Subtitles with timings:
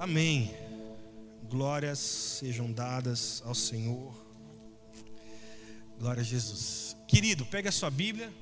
[0.00, 0.50] Amém.
[1.46, 4.14] Glórias sejam dadas ao Senhor.
[5.98, 6.96] Glória a Jesus.
[7.06, 8.32] Querido, pega a sua Bíblia.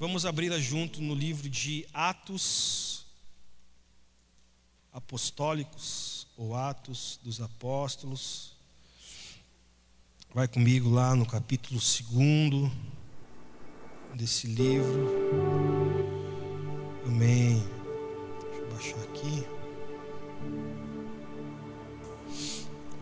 [0.00, 3.06] Vamos abri-la junto no livro de Atos
[4.92, 8.56] Apostólicos ou Atos dos Apóstolos.
[10.34, 12.72] Vai comigo lá no capítulo 2
[14.16, 15.14] desse livro.
[17.06, 17.75] Amém
[18.76, 19.46] baixar aqui.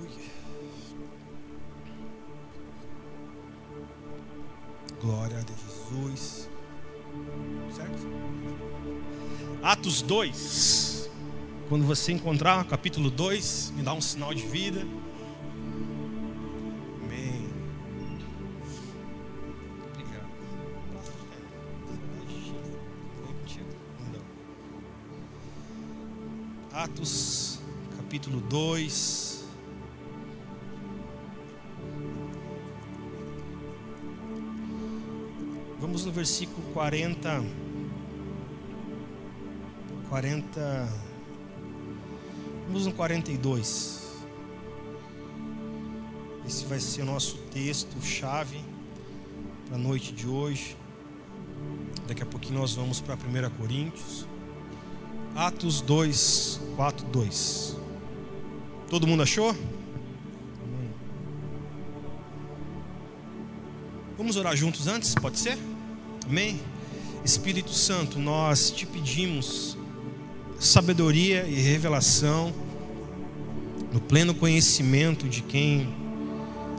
[0.00, 0.08] Ui.
[5.02, 6.48] Glória a Jesus.
[7.74, 8.06] Certo?
[9.62, 11.10] Atos 2.
[11.68, 14.86] Quando você encontrar capítulo 2, me dá um sinal de vida.
[27.04, 27.58] Atos,
[27.98, 29.44] capítulo 2.
[35.78, 37.44] Vamos no versículo 40.
[40.08, 40.88] 40.
[42.68, 44.24] Vamos no 42.
[46.46, 48.64] Esse vai ser o nosso texto chave
[49.66, 50.74] para a noite de hoje.
[52.08, 54.26] Daqui a pouquinho nós vamos para 1 Coríntios.
[55.34, 57.76] Atos 2, 4, 2.
[58.88, 59.52] Todo mundo achou?
[64.16, 65.12] Vamos orar juntos antes?
[65.16, 65.58] Pode ser?
[66.28, 66.60] Amém?
[67.24, 69.76] Espírito Santo, nós te pedimos
[70.60, 72.52] sabedoria e revelação
[73.92, 75.92] no pleno conhecimento de quem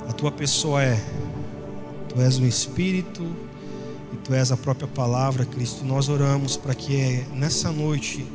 [0.07, 0.95] a tua pessoa é.
[2.07, 3.21] Tu és o Espírito
[4.13, 5.83] e tu és a própria palavra, Cristo.
[5.83, 8.25] Nós oramos para que nessa noite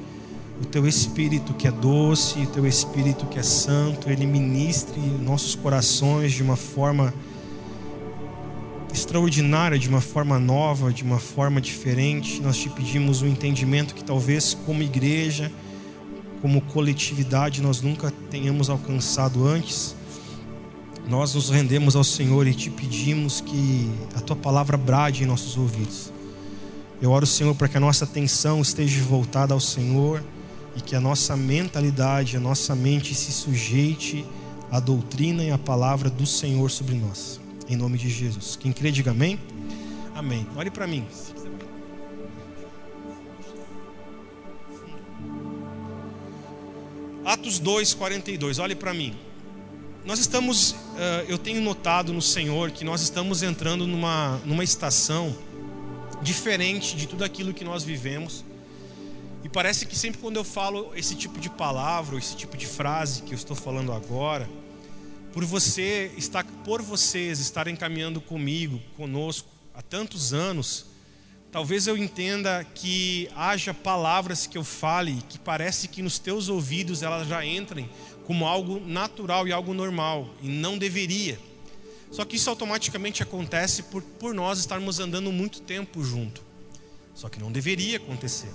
[0.60, 5.54] o teu espírito que é doce, o teu espírito que é santo, ele ministre nossos
[5.54, 7.14] corações de uma forma
[8.92, 12.42] extraordinária, de uma forma nova, de uma forma diferente.
[12.42, 15.50] Nós te pedimos um entendimento que talvez como igreja,
[16.42, 19.96] como coletividade, nós nunca tenhamos alcançado antes.
[21.08, 25.56] Nós nos rendemos ao Senhor e te pedimos que a tua palavra brade em nossos
[25.56, 26.12] ouvidos.
[27.00, 30.22] Eu oro, Senhor, para que a nossa atenção esteja voltada ao Senhor
[30.76, 34.24] e que a nossa mentalidade, a nossa mente se sujeite
[34.70, 37.40] à doutrina e à palavra do Senhor sobre nós.
[37.68, 38.56] Em nome de Jesus.
[38.56, 39.38] Quem crê, diga amém.
[40.14, 40.46] Amém.
[40.56, 41.06] Olhe para mim.
[47.24, 48.58] Atos 2, 42.
[48.58, 49.14] Olhe para mim.
[50.04, 55.36] Nós estamos, eh, eu tenho notado no Senhor que nós estamos entrando numa, numa estação
[56.22, 58.44] diferente de tudo aquilo que nós vivemos
[59.42, 63.22] e parece que sempre quando eu falo esse tipo de palavra, esse tipo de frase
[63.22, 64.48] que eu estou falando agora,
[65.32, 70.86] por você estar, por vocês estarem caminhando comigo, conosco há tantos anos,
[71.50, 77.02] talvez eu entenda que haja palavras que eu fale que parece que nos teus ouvidos
[77.02, 77.88] elas já entrem
[78.26, 81.38] como algo natural e algo normal e não deveria.
[82.10, 86.42] Só que isso automaticamente acontece por, por nós estarmos andando muito tempo junto.
[87.14, 88.50] Só que não deveria acontecer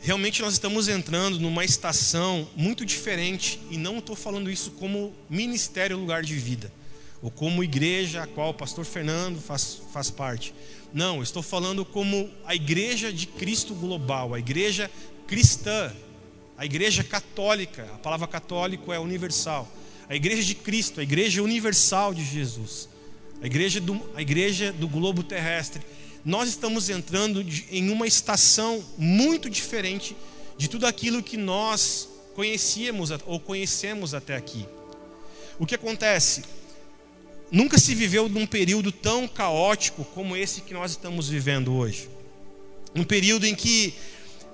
[0.00, 5.96] realmente nós estamos entrando numa estação muito diferente, e não estou falando isso como ministério
[5.96, 6.72] lugar de vida,
[7.20, 10.54] ou como igreja a qual o pastor Fernando faz, faz parte.
[10.92, 14.90] Não, estou falando como a igreja de Cristo global, a igreja
[15.26, 15.92] cristã,
[16.56, 19.70] a igreja católica, a palavra católico é universal,
[20.08, 22.88] a igreja de Cristo, a igreja universal de Jesus,
[23.42, 25.82] a igreja do, a igreja do globo terrestre
[26.24, 30.16] nós estamos entrando em uma estação muito diferente
[30.56, 34.66] de tudo aquilo que nós conhecíamos ou conhecemos até aqui.
[35.58, 36.44] O que acontece?
[37.50, 42.08] Nunca se viveu num período tão caótico como esse que nós estamos vivendo hoje.
[42.94, 43.94] Um período em que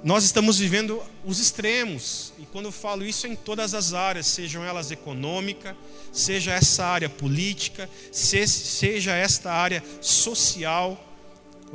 [0.03, 4.27] nós estamos vivendo os extremos, e quando eu falo isso é em todas as áreas,
[4.27, 5.75] sejam elas econômica,
[6.13, 11.03] seja essa área política, seja esta área social,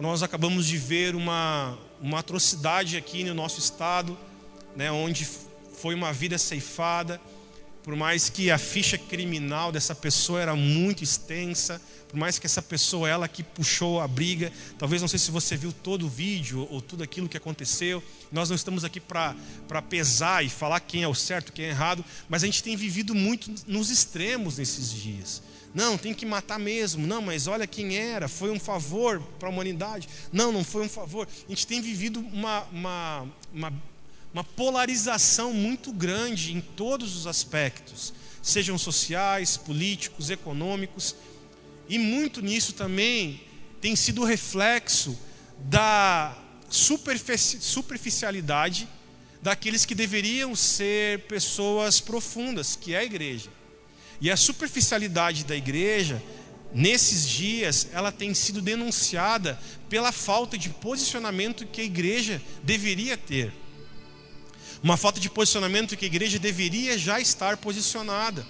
[0.01, 4.17] nós acabamos de ver uma, uma atrocidade aqui no nosso estado,
[4.75, 5.27] né, onde
[5.73, 7.19] foi uma vida ceifada,
[7.83, 12.61] por mais que a ficha criminal dessa pessoa era muito extensa, por mais que essa
[12.61, 16.67] pessoa, ela que puxou a briga, talvez não sei se você viu todo o vídeo
[16.71, 19.35] ou tudo aquilo que aconteceu, nós não estamos aqui para
[19.89, 23.13] pesar e falar quem é o certo, quem é errado, mas a gente tem vivido
[23.13, 25.41] muito nos extremos nesses dias.
[25.73, 27.05] Não, tem que matar mesmo.
[27.05, 28.27] Não, mas olha quem era.
[28.27, 30.09] Foi um favor para a humanidade.
[30.31, 31.27] Não, não foi um favor.
[31.45, 33.73] A gente tem vivido uma, uma, uma,
[34.33, 41.15] uma polarização muito grande em todos os aspectos, sejam sociais, políticos, econômicos,
[41.87, 43.41] e muito nisso também
[43.81, 45.17] tem sido reflexo
[45.57, 46.37] da
[46.69, 48.87] superficialidade
[49.41, 53.49] daqueles que deveriam ser pessoas profundas, que é a igreja.
[54.21, 56.21] E a superficialidade da igreja,
[56.73, 63.53] nesses dias, ela tem sido denunciada pela falta de posicionamento que a igreja deveria ter.
[64.83, 68.45] Uma falta de posicionamento que a igreja deveria já estar posicionada.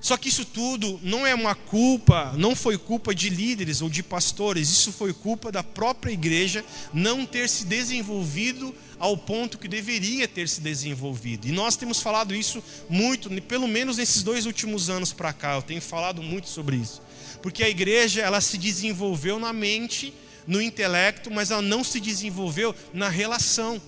[0.00, 4.02] Só que isso tudo não é uma culpa, não foi culpa de líderes ou de
[4.02, 10.28] pastores, isso foi culpa da própria igreja não ter se desenvolvido ao ponto que deveria
[10.28, 11.48] ter se desenvolvido.
[11.48, 15.62] E nós temos falado isso muito, pelo menos nesses dois últimos anos para cá, eu
[15.62, 17.02] tenho falado muito sobre isso.
[17.42, 20.12] Porque a igreja, ela se desenvolveu na mente,
[20.46, 23.80] no intelecto, mas ela não se desenvolveu na relação.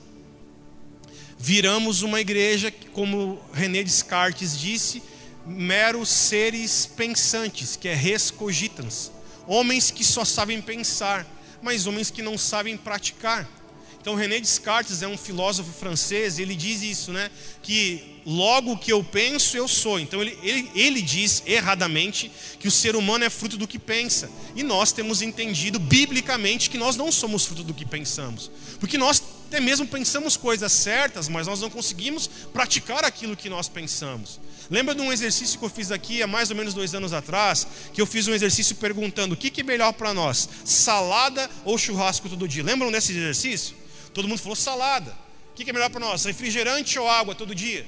[1.39, 5.03] Viramos uma igreja como René Descartes disse,
[5.49, 9.11] meros seres pensantes, que é res cogitans.
[9.47, 11.27] Homens que só sabem pensar,
[11.62, 13.49] mas homens que não sabem praticar.
[14.00, 17.31] Então René Descartes é um filósofo francês, ele diz isso, né?
[17.62, 19.99] Que logo que eu penso, eu sou.
[19.99, 22.31] Então ele, ele, ele diz erradamente
[22.61, 24.31] que o ser humano é fruto do que pensa.
[24.55, 28.50] E nós temos entendido biblicamente que nós não somos fruto do que pensamos.
[28.79, 33.67] Porque nós até mesmo pensamos coisas certas, mas nós não conseguimos praticar aquilo que nós
[33.67, 34.39] pensamos.
[34.71, 37.67] Lembra de um exercício que eu fiz aqui há mais ou menos dois anos atrás?
[37.95, 42.29] Que eu fiz um exercício perguntando o que, é melhor para nós, salada ou churrasco
[42.29, 42.62] todo dia?
[42.62, 43.75] Lembram desse exercício?
[44.12, 45.17] Todo mundo falou salada.
[45.50, 47.87] O que, que é melhor para nós, refrigerante ou água todo dia?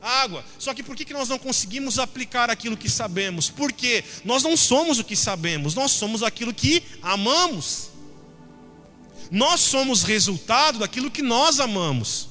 [0.00, 0.44] Água.
[0.56, 3.50] Só que por que, que nós não conseguimos aplicar aquilo que sabemos?
[3.50, 7.91] Porque nós não somos o que sabemos, nós somos aquilo que amamos.
[9.32, 12.28] Nós somos resultado daquilo que nós amamos.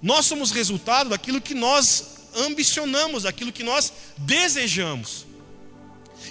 [0.00, 5.26] Nós somos resultado daquilo que nós ambicionamos, aquilo que nós desejamos.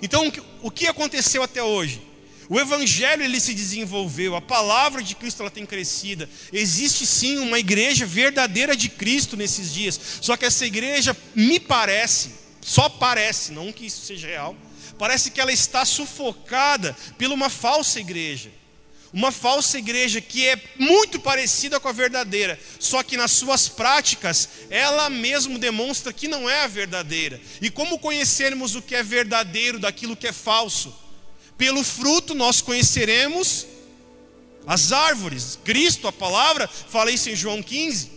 [0.02, 0.34] Então,
[0.64, 2.02] o que aconteceu até hoje?
[2.50, 6.28] O evangelho ele se desenvolveu, a palavra de Cristo ela tem crescido.
[6.52, 10.00] Existe sim uma igreja verdadeira de Cristo nesses dias.
[10.22, 12.32] Só que essa igreja me parece,
[12.62, 14.56] só parece, não que isso seja real,
[14.98, 18.58] parece que ela está sufocada por uma falsa igreja.
[19.12, 24.48] Uma falsa igreja que é muito parecida com a verdadeira, só que nas suas práticas
[24.70, 27.42] ela mesmo demonstra que não é a verdadeira.
[27.60, 30.96] E como conhecermos o que é verdadeiro daquilo que é falso?
[31.58, 33.66] Pelo fruto nós conheceremos
[34.68, 35.58] as árvores.
[35.64, 38.12] Cristo, a palavra, fala isso em João 15.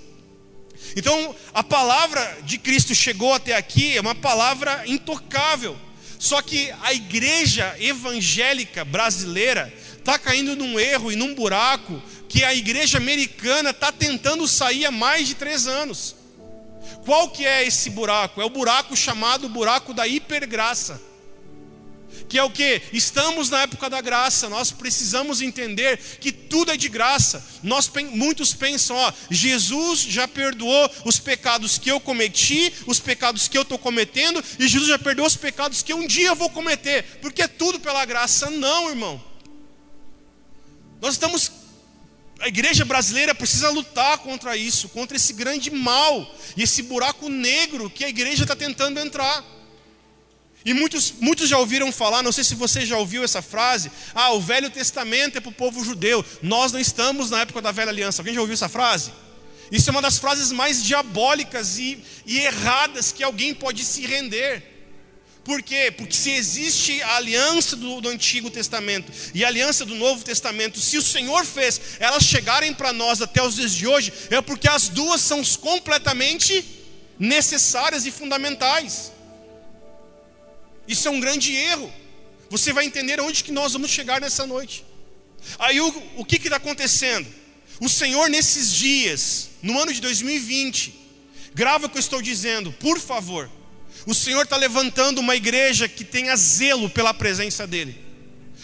[0.96, 5.76] Então, a palavra de Cristo chegou até aqui, é uma palavra intocável.
[6.18, 12.54] Só que a igreja evangélica brasileira, está caindo num erro e num buraco que a
[12.54, 16.16] igreja americana está tentando sair há mais de três anos.
[17.04, 18.40] Qual que é esse buraco?
[18.40, 21.00] É o buraco chamado buraco da hipergraça.
[22.28, 22.82] Que é o que?
[22.92, 27.44] Estamos na época da graça, nós precisamos entender que tudo é de graça.
[27.62, 33.56] Nós, muitos pensam, ó, Jesus já perdoou os pecados que eu cometi, os pecados que
[33.58, 37.18] eu estou cometendo, e Jesus já perdoou os pecados que um dia eu vou cometer,
[37.20, 38.50] porque é tudo pela graça.
[38.50, 39.31] Não, irmão.
[41.02, 41.50] Nós estamos.
[42.38, 47.90] A igreja brasileira precisa lutar contra isso, contra esse grande mal e esse buraco negro
[47.90, 49.44] que a igreja está tentando entrar.
[50.64, 54.30] E muitos, muitos já ouviram falar, não sei se você já ouviu essa frase: ah,
[54.32, 57.90] o Velho Testamento é para o povo judeu, nós não estamos na época da velha
[57.90, 58.22] aliança.
[58.22, 59.10] Alguém já ouviu essa frase?
[59.72, 64.71] Isso é uma das frases mais diabólicas e, e erradas que alguém pode se render.
[65.44, 65.90] Por quê?
[65.90, 70.78] Porque se existe a aliança do, do, Antigo Testamento e a aliança do Novo Testamento,
[70.78, 74.68] se o Senhor fez elas chegarem para nós até os dias de hoje, é porque
[74.68, 76.64] as duas são completamente
[77.18, 79.10] necessárias e fundamentais.
[80.86, 81.92] Isso é um grande erro.
[82.48, 84.84] Você vai entender onde que nós vamos chegar nessa noite.
[85.58, 87.26] Aí o, o que está acontecendo?
[87.80, 90.94] O Senhor nesses dias, no ano de 2020,
[91.52, 93.50] grava o que eu estou dizendo, por favor
[94.06, 98.12] o Senhor está levantando uma igreja que tenha zelo pela presença dEle.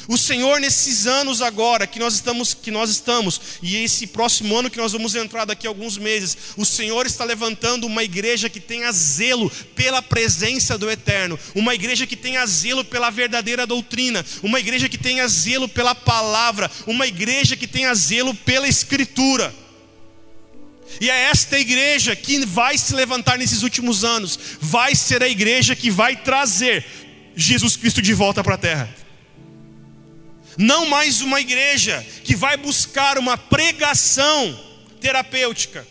[0.09, 4.71] O Senhor, nesses anos agora que nós estamos, que nós estamos, e esse próximo ano
[4.71, 8.59] que nós vamos entrar daqui a alguns meses, o Senhor está levantando uma igreja que
[8.59, 14.59] tenha zelo pela presença do Eterno, uma igreja que tenha zelo pela verdadeira doutrina, uma
[14.59, 19.55] igreja que tenha zelo pela palavra, uma igreja que tenha zelo pela Escritura.
[21.01, 25.77] E é esta igreja que vai se levantar nesses últimos anos, vai ser a igreja
[25.77, 26.85] que vai trazer
[27.37, 28.89] Jesus Cristo de volta para a terra.
[30.57, 34.59] Não mais uma igreja que vai buscar uma pregação
[35.01, 35.87] terapêutica.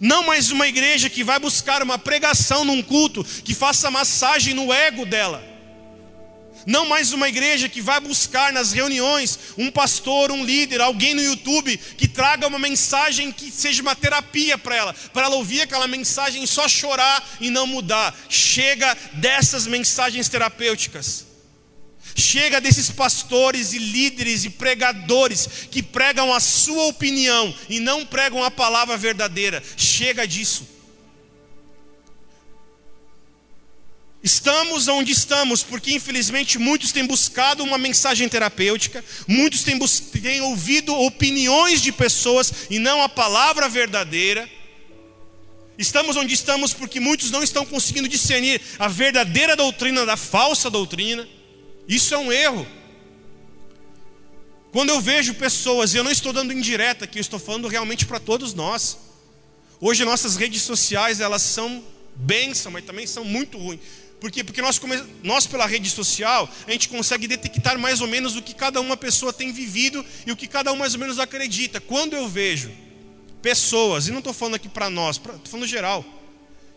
[0.00, 4.72] Não mais uma igreja que vai buscar uma pregação num culto que faça massagem no
[4.72, 5.55] ego dela.
[6.66, 11.22] Não mais uma igreja que vai buscar nas reuniões um pastor, um líder, alguém no
[11.22, 15.86] YouTube que traga uma mensagem que seja uma terapia para ela, para ela ouvir aquela
[15.86, 18.12] mensagem e só chorar e não mudar.
[18.28, 21.24] Chega dessas mensagens terapêuticas.
[22.16, 28.42] Chega desses pastores e líderes e pregadores que pregam a sua opinião e não pregam
[28.42, 29.62] a palavra verdadeira.
[29.76, 30.75] Chega disso.
[34.26, 39.78] Estamos onde estamos porque, infelizmente, muitos têm buscado uma mensagem terapêutica, muitos têm,
[40.20, 44.50] têm ouvido opiniões de pessoas e não a palavra verdadeira.
[45.78, 51.24] Estamos onde estamos porque muitos não estão conseguindo discernir a verdadeira doutrina da falsa doutrina.
[51.86, 52.66] Isso é um erro.
[54.72, 58.04] Quando eu vejo pessoas, e eu não estou dando indireta aqui, eu estou falando realmente
[58.04, 58.98] para todos nós.
[59.80, 61.84] Hoje nossas redes sociais, elas são
[62.16, 63.78] bênção, mas também são muito ruins.
[64.20, 64.42] Por quê?
[64.42, 64.80] Porque nós,
[65.22, 68.96] nós, pela rede social, a gente consegue detectar mais ou menos o que cada uma
[68.96, 71.80] pessoa tem vivido e o que cada um mais ou menos acredita.
[71.80, 72.70] Quando eu vejo
[73.42, 76.04] pessoas, e não estou falando aqui para nós, estou falando geral,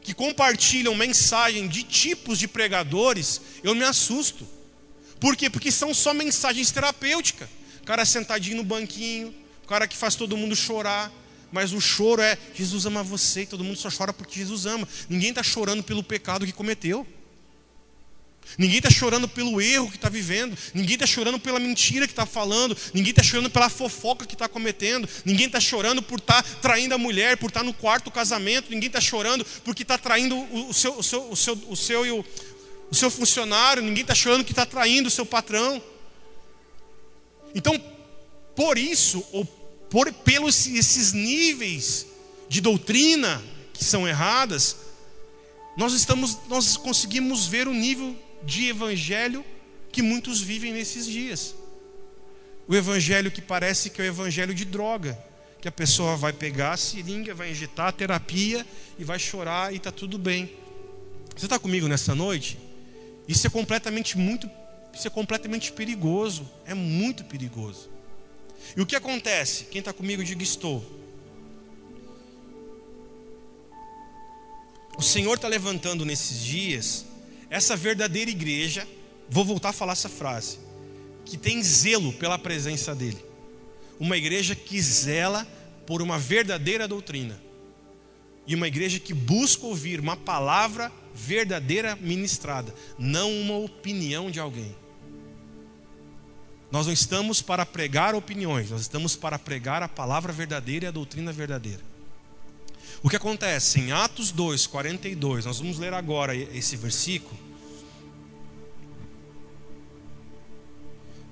[0.01, 4.47] que compartilham mensagem de tipos de pregadores, eu me assusto.
[5.19, 5.49] Por quê?
[5.49, 7.49] Porque são só mensagens terapêuticas.
[7.81, 11.11] O cara sentadinho no banquinho, o cara que faz todo mundo chorar.
[11.51, 14.87] Mas o choro é, Jesus ama você, todo mundo só chora porque Jesus ama.
[15.09, 17.07] Ninguém está chorando pelo pecado que cometeu.
[18.57, 20.57] Ninguém está chorando pelo erro que está vivendo.
[20.73, 22.75] Ninguém está chorando pela mentira que está falando.
[22.93, 25.07] Ninguém está chorando pela fofoca que está cometendo.
[25.23, 28.69] Ninguém está chorando por estar tá traindo a mulher, por estar tá no quarto casamento.
[28.69, 32.25] Ninguém está chorando porque está traindo o, seu, o, seu, o, seu, o seu o,
[32.91, 33.83] o seu funcionário.
[33.83, 35.81] Ninguém está chorando que está traindo o seu patrão.
[37.53, 37.81] Então,
[38.55, 39.45] por isso, ou
[39.89, 42.05] por, pelos esses níveis
[42.47, 43.41] de doutrina
[43.73, 44.75] que são erradas,
[45.77, 49.45] nós estamos, nós conseguimos ver o nível de evangelho
[49.91, 51.55] que muitos vivem nesses dias.
[52.67, 55.17] O evangelho que parece que é o evangelho de droga,
[55.59, 58.65] que a pessoa vai pegar a seringa, vai injetar a terapia
[58.97, 60.49] e vai chorar e está tudo bem.
[61.35, 62.57] Você está comigo nessa noite?
[63.27, 64.49] Isso é completamente muito,
[64.93, 67.89] isso é completamente perigoso, é muito perigoso.
[68.75, 69.65] E o que acontece?
[69.65, 70.83] Quem está comigo diga estou.
[74.97, 77.05] O Senhor está levantando nesses dias
[77.49, 78.87] essa verdadeira igreja,
[79.29, 80.59] vou voltar a falar essa frase,
[81.25, 83.23] que tem zelo pela presença dEle.
[83.99, 85.47] Uma igreja que zela
[85.85, 87.39] por uma verdadeira doutrina.
[88.45, 94.75] E uma igreja que busca ouvir uma palavra verdadeira ministrada, não uma opinião de alguém.
[96.71, 100.91] Nós não estamos para pregar opiniões, nós estamos para pregar a palavra verdadeira e a
[100.91, 101.88] doutrina verdadeira.
[103.01, 107.37] O que acontece em Atos 2, 42, nós vamos ler agora esse versículo.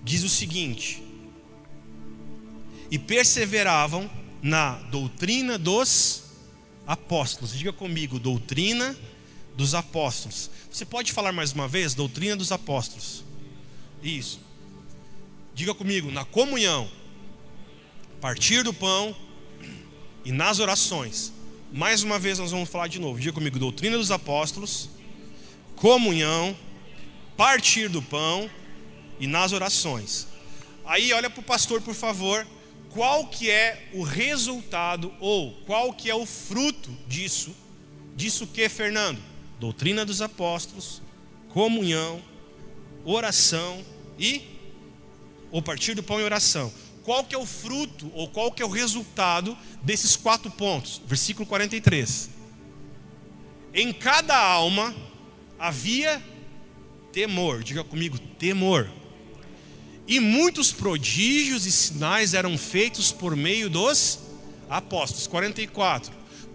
[0.01, 1.03] Diz o seguinte:
[2.89, 4.09] E perseveravam
[4.41, 6.23] na doutrina dos
[6.85, 7.51] apóstolos.
[7.51, 8.95] Diga comigo, doutrina
[9.57, 10.49] dos apóstolos.
[10.71, 11.93] Você pode falar mais uma vez?
[11.93, 13.25] Doutrina dos apóstolos.
[14.01, 14.39] Isso.
[15.53, 16.89] Diga comigo, na comunhão,
[18.21, 19.13] partir do pão
[20.23, 21.33] e nas orações.
[21.71, 23.19] Mais uma vez nós vamos falar de novo.
[23.19, 24.89] Diga comigo, doutrina dos apóstolos,
[25.75, 26.55] comunhão,
[27.35, 28.49] partir do pão
[29.19, 30.27] e nas orações.
[30.85, 32.47] Aí olha para o pastor, por favor,
[32.89, 37.53] qual que é o resultado ou qual que é o fruto disso?
[38.15, 39.21] Disso que, Fernando?
[39.59, 41.01] Doutrina dos apóstolos,
[41.49, 42.21] comunhão,
[43.03, 43.83] oração
[44.17, 44.41] e
[45.51, 46.71] ou partir do pão e oração
[47.07, 51.01] qual que é o fruto ou qual que é o resultado desses quatro pontos?
[51.07, 52.29] Versículo 43.
[53.73, 54.93] Em cada alma
[55.57, 56.21] havia
[57.13, 57.63] temor.
[57.63, 58.91] Diga comigo, temor.
[60.05, 64.19] E muitos prodígios e sinais eram feitos por meio dos
[64.69, 65.27] apóstolos.
[65.27, 66.11] 44.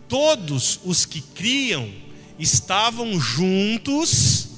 [0.06, 1.90] Todos os que criam
[2.38, 4.48] estavam juntos,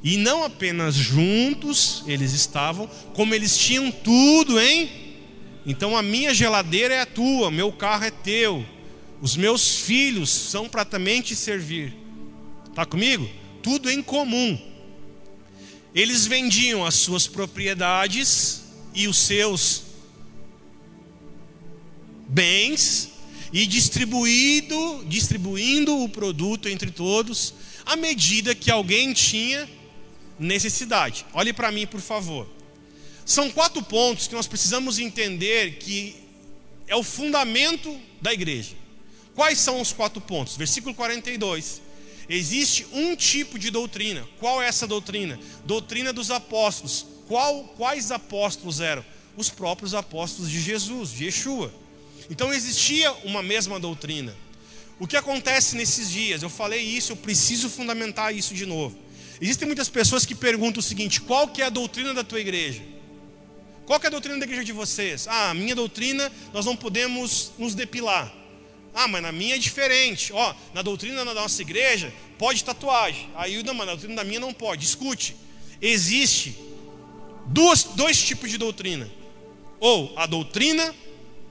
[0.00, 4.99] e não apenas juntos eles estavam, como eles tinham tudo em
[5.66, 8.64] então a minha geladeira é a tua, meu carro é teu,
[9.20, 11.94] os meus filhos são para também te servir.
[12.68, 13.28] Está comigo?
[13.62, 14.58] Tudo em comum.
[15.94, 18.62] Eles vendiam as suas propriedades
[18.94, 19.82] e os seus
[22.28, 23.10] bens
[23.52, 27.52] e distribuído, distribuindo o produto entre todos
[27.84, 29.68] à medida que alguém tinha
[30.38, 31.26] necessidade.
[31.34, 32.48] Olhe para mim, por favor.
[33.30, 36.16] São quatro pontos que nós precisamos entender que
[36.88, 38.74] é o fundamento da igreja.
[39.36, 40.56] Quais são os quatro pontos?
[40.56, 41.80] Versículo 42.
[42.28, 44.26] Existe um tipo de doutrina.
[44.40, 45.38] Qual é essa doutrina?
[45.64, 47.06] Doutrina dos apóstolos.
[47.28, 49.04] Qual, quais apóstolos eram?
[49.36, 51.72] Os próprios apóstolos de Jesus, de Yeshua.
[52.28, 54.36] Então existia uma mesma doutrina.
[54.98, 56.42] O que acontece nesses dias?
[56.42, 58.98] Eu falei isso, eu preciso fundamentar isso de novo.
[59.40, 62.98] Existem muitas pessoas que perguntam o seguinte: qual que é a doutrina da tua igreja?
[63.90, 65.26] Qual é a doutrina da igreja de vocês?
[65.26, 68.32] Ah, minha doutrina, nós não podemos nos depilar.
[68.94, 70.32] Ah, mas na minha é diferente.
[70.32, 73.28] Ó, na doutrina da nossa igreja pode tatuagem.
[73.34, 74.86] Aí, não, mas na doutrina da minha não pode.
[74.86, 75.34] Escute,
[75.82, 76.56] existe
[77.46, 79.10] duas, dois tipos de doutrina:
[79.80, 80.94] ou a doutrina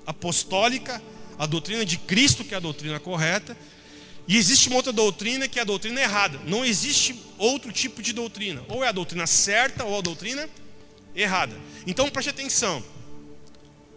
[0.08, 1.04] apostólica,
[1.38, 3.58] a doutrina de Cristo, que é a doutrina correta,
[4.26, 6.40] e existe uma outra doutrina que é a doutrina errada.
[6.46, 8.64] Não existe outro tipo de doutrina.
[8.70, 10.50] Ou é a doutrina certa ou a doutrina
[11.22, 11.56] errada.
[11.86, 12.84] Então preste atenção.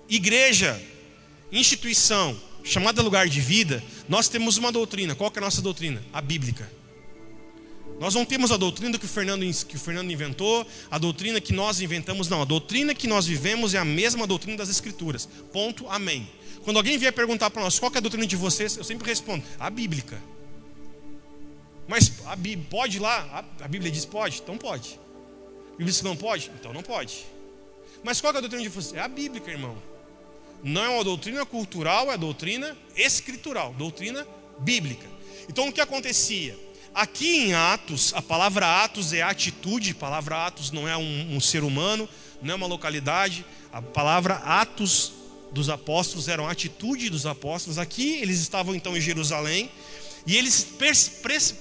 [0.09, 0.81] Igreja,
[1.51, 5.15] instituição, chamada lugar de vida, nós temos uma doutrina.
[5.15, 6.03] Qual é a nossa doutrina?
[6.13, 6.71] A bíblica.
[8.01, 11.53] Nós não temos a doutrina que o, Fernando, que o Fernando inventou, a doutrina que
[11.53, 12.43] nós inventamos, não.
[12.43, 15.29] A doutrina que nós vivemos é a mesma doutrina das Escrituras.
[15.53, 16.29] Ponto, amém.
[16.65, 19.45] Quando alguém vier perguntar para nós qual é a doutrina de vocês, eu sempre respondo:
[19.59, 20.21] a bíblica.
[21.87, 23.45] Mas a Bíblia, pode lá?
[23.61, 24.41] A, Bíblia diz pode?
[24.43, 24.99] Então pode.
[25.79, 26.51] Diz que não pode?
[26.59, 27.27] Então não pode.
[28.03, 28.95] Mas qual é a doutrina de vocês?
[28.95, 29.77] É a bíblica, irmão.
[30.63, 34.27] Não é uma doutrina cultural, é doutrina escritural, doutrina
[34.59, 35.07] bíblica.
[35.49, 36.57] Então o que acontecia?
[36.95, 41.41] Aqui em Atos, a palavra Atos é atitude, a palavra Atos não é um, um
[41.41, 42.09] ser humano,
[42.41, 43.45] não é uma localidade.
[43.73, 45.13] A palavra Atos
[45.53, 47.79] dos apóstolos era a atitude dos apóstolos.
[47.79, 49.71] Aqui eles estavam então em Jerusalém
[50.27, 50.67] e eles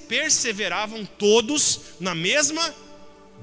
[0.08, 2.74] perseveravam todos na mesma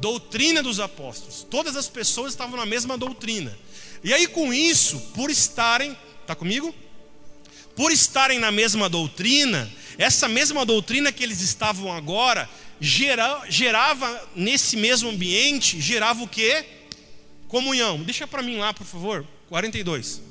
[0.00, 1.46] doutrina dos apóstolos.
[1.48, 3.56] Todas as pessoas estavam na mesma doutrina.
[4.02, 6.74] E aí com isso, por estarem, tá comigo?
[7.74, 12.48] Por estarem na mesma doutrina, essa mesma doutrina que eles estavam agora
[12.80, 16.64] gera, gerava nesse mesmo ambiente, gerava o quê?
[17.48, 18.02] Comunhão.
[18.02, 19.26] Deixa para mim lá, por favor.
[19.48, 20.27] 42.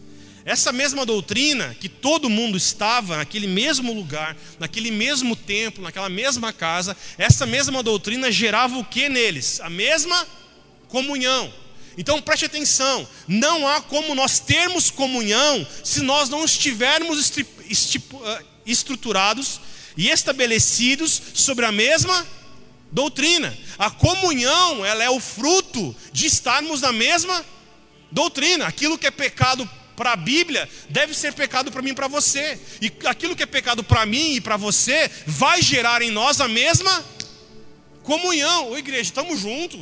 [0.48, 6.54] Essa mesma doutrina que todo mundo estava naquele mesmo lugar, naquele mesmo templo, naquela mesma
[6.54, 9.60] casa, essa mesma doutrina gerava o que neles?
[9.60, 10.26] A mesma
[10.88, 11.54] comunhão.
[11.98, 17.30] Então preste atenção: não há como nós termos comunhão se nós não estivermos
[18.24, 19.60] ah, estruturados
[19.98, 22.26] e estabelecidos sobre a mesma
[22.90, 23.54] doutrina.
[23.78, 27.46] A comunhão, ela é o fruto de estarmos na mesma
[28.10, 28.66] doutrina.
[28.66, 32.58] Aquilo que é pecado para a Bíblia deve ser pecado para mim e para você.
[32.80, 36.48] E aquilo que é pecado para mim e para você vai gerar em nós a
[36.48, 37.04] mesma
[38.04, 38.70] comunhão.
[38.70, 39.82] Ô igreja, estamos juntos.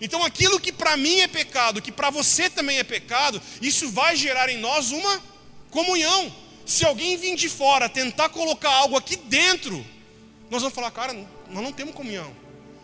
[0.00, 4.16] Então aquilo que para mim é pecado, que para você também é pecado, isso vai
[4.16, 5.22] gerar em nós uma
[5.70, 6.34] comunhão.
[6.66, 9.86] Se alguém vir de fora tentar colocar algo aqui dentro,
[10.50, 11.14] nós vamos falar, cara,
[11.48, 12.34] nós não temos comunhão.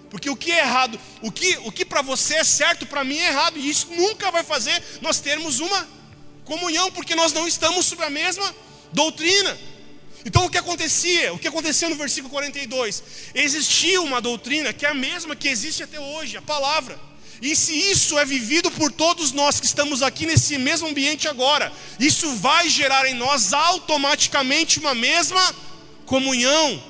[0.09, 3.19] Porque o que é errado, o que, o que para você é certo, para mim
[3.19, 3.59] é errado.
[3.59, 6.02] E isso nunca vai fazer nós termos uma
[6.45, 8.55] comunhão, porque nós não estamos sobre a mesma
[8.93, 9.59] doutrina.
[10.25, 11.33] Então o que acontecia?
[11.33, 13.03] O que acontecia no versículo 42?
[13.35, 16.99] Existia uma doutrina que é a mesma que existe até hoje, a palavra.
[17.41, 21.73] E se isso é vivido por todos nós que estamos aqui nesse mesmo ambiente agora,
[21.99, 25.53] isso vai gerar em nós automaticamente uma mesma
[26.07, 26.81] comunhão.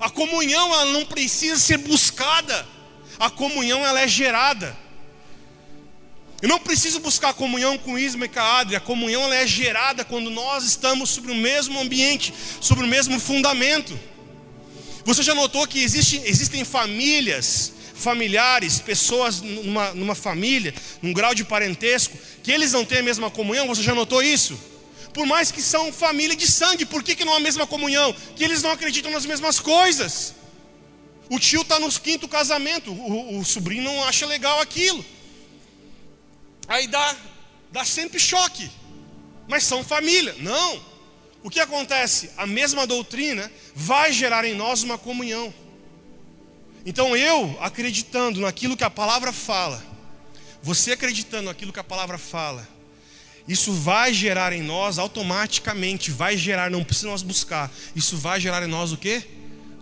[0.00, 2.66] A comunhão ela não precisa ser buscada.
[3.18, 4.74] A comunhão ela é gerada.
[6.40, 8.78] Eu não preciso buscar comunhão com Isma e com a Adria.
[8.78, 13.18] A comunhão ela é gerada quando nós estamos sobre o mesmo ambiente, sobre o mesmo
[13.18, 13.98] fundamento.
[15.04, 20.72] Você já notou que existe, existem famílias, familiares, pessoas numa, numa família,
[21.02, 23.66] num grau de parentesco, que eles não têm a mesma comunhão?
[23.66, 24.56] Você já notou isso?
[25.12, 28.14] Por mais que são família de sangue, por que, que não há a mesma comunhão?
[28.36, 30.34] Que eles não acreditam nas mesmas coisas.
[31.28, 35.04] O tio está no quinto casamento, o, o sobrinho não acha legal aquilo.
[36.68, 37.16] Aí dá,
[37.72, 38.70] dá sempre choque.
[39.48, 40.36] Mas são família.
[40.38, 40.80] Não.
[41.42, 42.30] O que acontece?
[42.36, 45.52] A mesma doutrina vai gerar em nós uma comunhão.
[46.84, 49.82] Então eu, acreditando naquilo que a palavra fala,
[50.62, 52.66] você acreditando naquilo que a palavra fala,
[53.46, 58.62] isso vai gerar em nós automaticamente, vai gerar, não precisa nós buscar, isso vai gerar
[58.62, 59.22] em nós o que?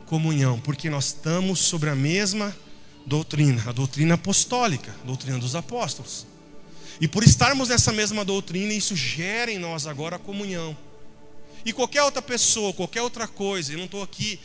[0.07, 2.57] Comunhão, porque nós estamos sobre a mesma
[3.05, 6.26] doutrina, a doutrina apostólica, a doutrina dos apóstolos.
[7.01, 10.77] E por estarmos nessa mesma doutrina, isso gera em nós agora a comunhão.
[11.65, 14.39] E qualquer outra pessoa, qualquer outra coisa, eu não estou aqui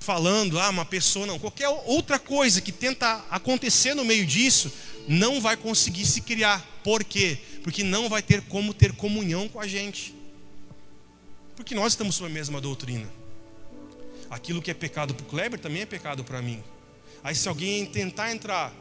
[0.00, 4.72] falando, ah, uma pessoa, não, qualquer outra coisa que tenta acontecer no meio disso,
[5.06, 6.66] não vai conseguir se criar.
[6.82, 7.38] Por quê?
[7.62, 10.14] Porque não vai ter como ter comunhão com a gente.
[11.54, 13.08] Porque nós estamos sob a mesma doutrina.
[14.30, 16.62] Aquilo que é pecado para o Kleber também é pecado para mim.
[17.22, 18.72] Aí se alguém tentar entrar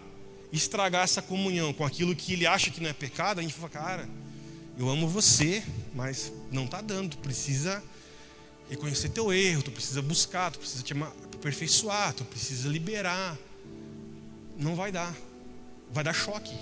[0.51, 3.69] estragar essa comunhão com aquilo que ele acha que não é pecado, a gente fala,
[3.69, 4.09] cara,
[4.77, 7.83] eu amo você, mas não está dando, tu precisa
[8.69, 13.37] reconhecer teu erro, tu precisa buscar, tu precisa te aperfeiçoar, tu precisa liberar.
[14.57, 15.15] Não vai dar.
[15.91, 16.53] Vai dar choque,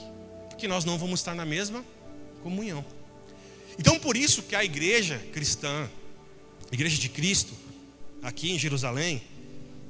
[0.50, 1.84] porque nós não vamos estar na mesma
[2.44, 2.86] comunhão.
[3.78, 5.90] Então, por isso que a igreja cristã,
[6.72, 7.54] a igreja de Cristo,
[8.22, 9.22] aqui em Jerusalém,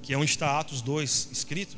[0.01, 1.77] que é onde está Atos 2 escrito,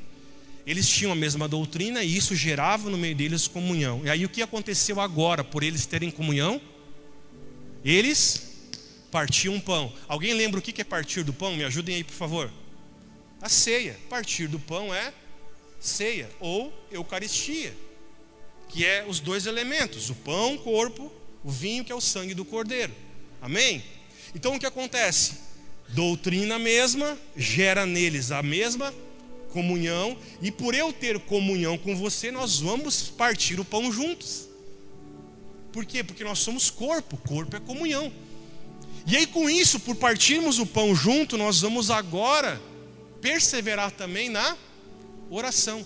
[0.67, 4.01] eles tinham a mesma doutrina e isso gerava no meio deles comunhão.
[4.03, 6.59] E aí o que aconteceu agora por eles terem comunhão?
[7.85, 8.75] Eles
[9.09, 9.93] partiam pão.
[10.09, 11.55] Alguém lembra o que é partir do pão?
[11.55, 12.51] Me ajudem aí, por favor.
[13.41, 13.97] A ceia.
[14.09, 15.13] Partir do pão é
[15.79, 17.73] ceia ou eucaristia,
[18.67, 21.09] que é os dois elementos: o pão, o corpo,
[21.45, 22.93] o vinho, que é o sangue do cordeiro.
[23.41, 23.81] Amém?
[24.35, 25.35] Então o que acontece?
[25.87, 28.93] Doutrina mesma gera neles a mesma
[29.57, 34.47] comunhão, e por eu ter comunhão com você, nós vamos partir o pão juntos.
[35.71, 36.03] Por quê?
[36.03, 38.13] Porque nós somos corpo, corpo é comunhão.
[39.07, 42.61] E aí, com isso, por partirmos o pão junto, nós vamos agora
[43.19, 44.55] perseverar também na
[45.27, 45.83] oração.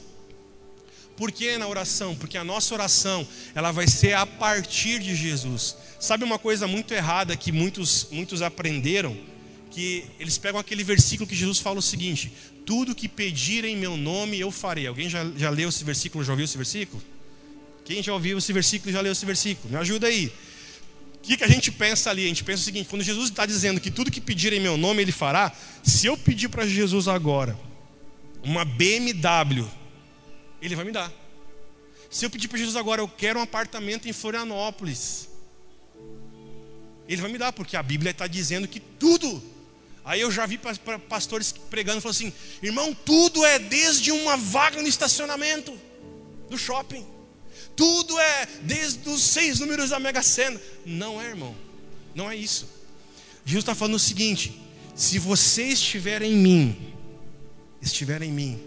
[1.15, 2.13] Por que na oração?
[2.13, 5.77] Porque a nossa oração, ela vai ser a partir de Jesus.
[5.97, 9.17] Sabe uma coisa muito errada que muitos, muitos aprenderam?
[9.69, 12.33] Que eles pegam aquele versículo que Jesus fala o seguinte:
[12.65, 14.87] Tudo que pedirem em meu nome eu farei.
[14.87, 17.01] Alguém já, já leu esse versículo, já ouviu esse versículo?
[17.83, 19.71] Quem já ouviu esse versículo, já leu esse versículo?
[19.71, 20.31] Me ajuda aí.
[21.15, 22.25] O que, que a gente pensa ali?
[22.25, 24.77] A gente pensa o seguinte: quando Jesus está dizendo que tudo que pedirem em meu
[24.77, 25.51] nome ele fará,
[25.83, 27.57] se eu pedir para Jesus agora
[28.43, 29.67] uma BMW,
[30.61, 31.11] ele vai me dar.
[32.09, 35.29] Se eu pedir para Jesus agora, eu quero um apartamento em Florianópolis,
[37.07, 39.41] ele vai me dar, porque a Bíblia está dizendo que tudo.
[40.03, 40.59] Aí eu já vi
[41.07, 45.77] pastores pregando falando assim: irmão, tudo é desde uma vaga no estacionamento
[46.49, 47.05] do shopping,
[47.75, 50.59] tudo é desde os seis números da Mega Sena.
[50.85, 51.55] Não é, irmão,
[52.15, 52.67] não é isso.
[53.45, 54.59] Jesus está falando o seguinte:
[54.95, 56.93] se você estiver em mim,
[57.81, 58.59] estiver em mim,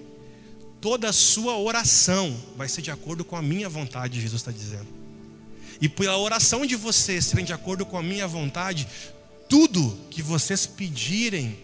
[0.80, 4.86] toda a sua oração vai ser de acordo com a minha vontade, Jesus está dizendo.
[5.80, 8.86] E pela oração de vocês serem de acordo com a minha vontade,
[9.48, 11.58] tudo que vocês pedirem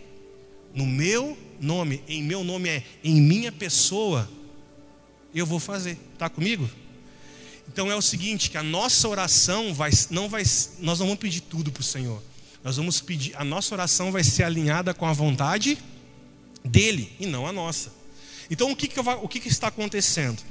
[0.74, 4.28] no meu nome, em meu nome é em minha pessoa,
[5.34, 5.98] eu vou fazer.
[6.14, 6.68] Está comigo?
[7.68, 10.42] Então é o seguinte, que a nossa oração vai, não vai,
[10.80, 12.20] nós não vamos pedir tudo para o Senhor.
[12.64, 15.78] Nós vamos pedir, a nossa oração vai ser alinhada com a vontade
[16.64, 17.92] dele e não a nossa.
[18.50, 20.42] Então o que, que, o que, que está acontecendo?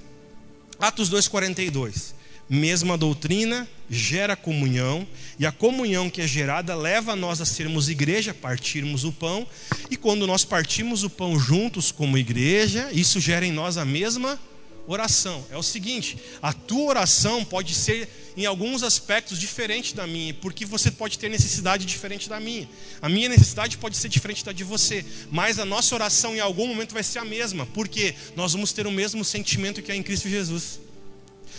[0.80, 2.14] Atos 2,42.
[2.50, 5.08] Mesma doutrina gera comunhão,
[5.38, 9.48] e a comunhão que é gerada leva nós a sermos igreja, partirmos o pão,
[9.90, 14.40] e quando nós partimos o pão juntos como igreja, isso gera em nós a mesma
[14.88, 15.46] oração.
[15.52, 20.66] É o seguinte: a tua oração pode ser em alguns aspectos diferente da minha, porque
[20.66, 22.68] você pode ter necessidade diferente da minha.
[23.02, 26.68] A minha necessidade pode ser diferente da de você, mas a nossa oração em algum
[26.68, 30.04] momento vai ser a mesma, porque nós vamos ter o mesmo sentimento que é em
[30.04, 30.80] Cristo Jesus.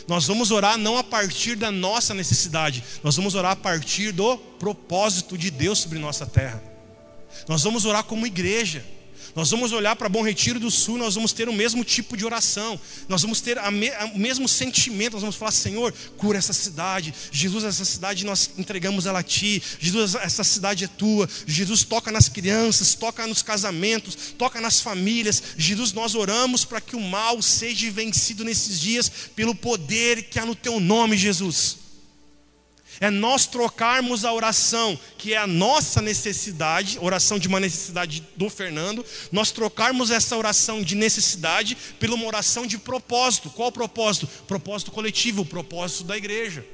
[0.09, 4.37] Nós vamos orar não a partir da nossa necessidade, nós vamos orar a partir do
[4.37, 6.63] propósito de Deus sobre nossa terra.
[7.49, 8.85] Nós vamos orar como igreja.
[9.35, 12.25] Nós vamos olhar para Bom Retiro do Sul, nós vamos ter o mesmo tipo de
[12.25, 17.15] oração, nós vamos ter me, o mesmo sentimento, nós vamos falar: Senhor, cura essa cidade,
[17.31, 22.11] Jesus, essa cidade nós entregamos ela a Ti, Jesus, essa cidade é Tua, Jesus, toca
[22.11, 27.41] nas crianças, toca nos casamentos, toca nas famílias, Jesus, nós oramos para que o mal
[27.41, 31.80] seja vencido nesses dias pelo poder que há no Teu nome, Jesus
[33.01, 38.51] é nós trocarmos a oração, que é a nossa necessidade, oração de uma necessidade do
[38.51, 43.49] Fernando, nós trocarmos essa oração de necessidade pela uma oração de propósito.
[43.49, 44.29] Qual propósito?
[44.47, 46.65] Propósito coletivo, propósito da igreja.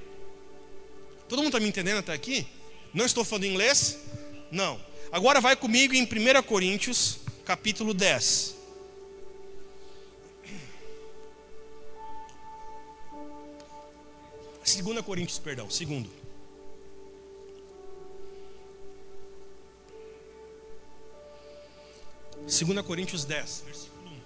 [1.29, 2.45] Todo mundo está me entendendo até aqui?
[2.93, 3.97] Não estou falando inglês?
[4.51, 4.81] Não.
[5.13, 8.56] Agora vai comigo em 1 Coríntios, capítulo 10.
[14.67, 16.11] 2 Coríntios, perdão, segundo.
[22.49, 24.17] Segunda Coríntios 10, versículo 1.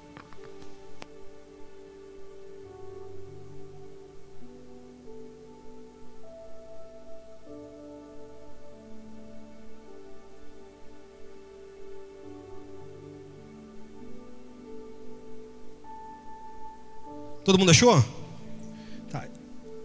[17.45, 18.20] Todo mundo achou?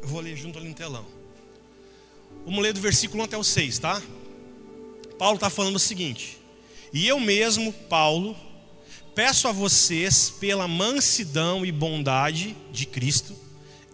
[0.06, 1.04] Eu vou ler junto ali no telão.
[2.46, 4.00] Vamos ler do versículo 1 até o 6, tá?
[5.18, 6.38] Paulo está falando o seguinte:
[6.94, 8.38] e eu mesmo, Paulo,
[9.16, 13.36] peço a vocês, pela mansidão e bondade de Cristo,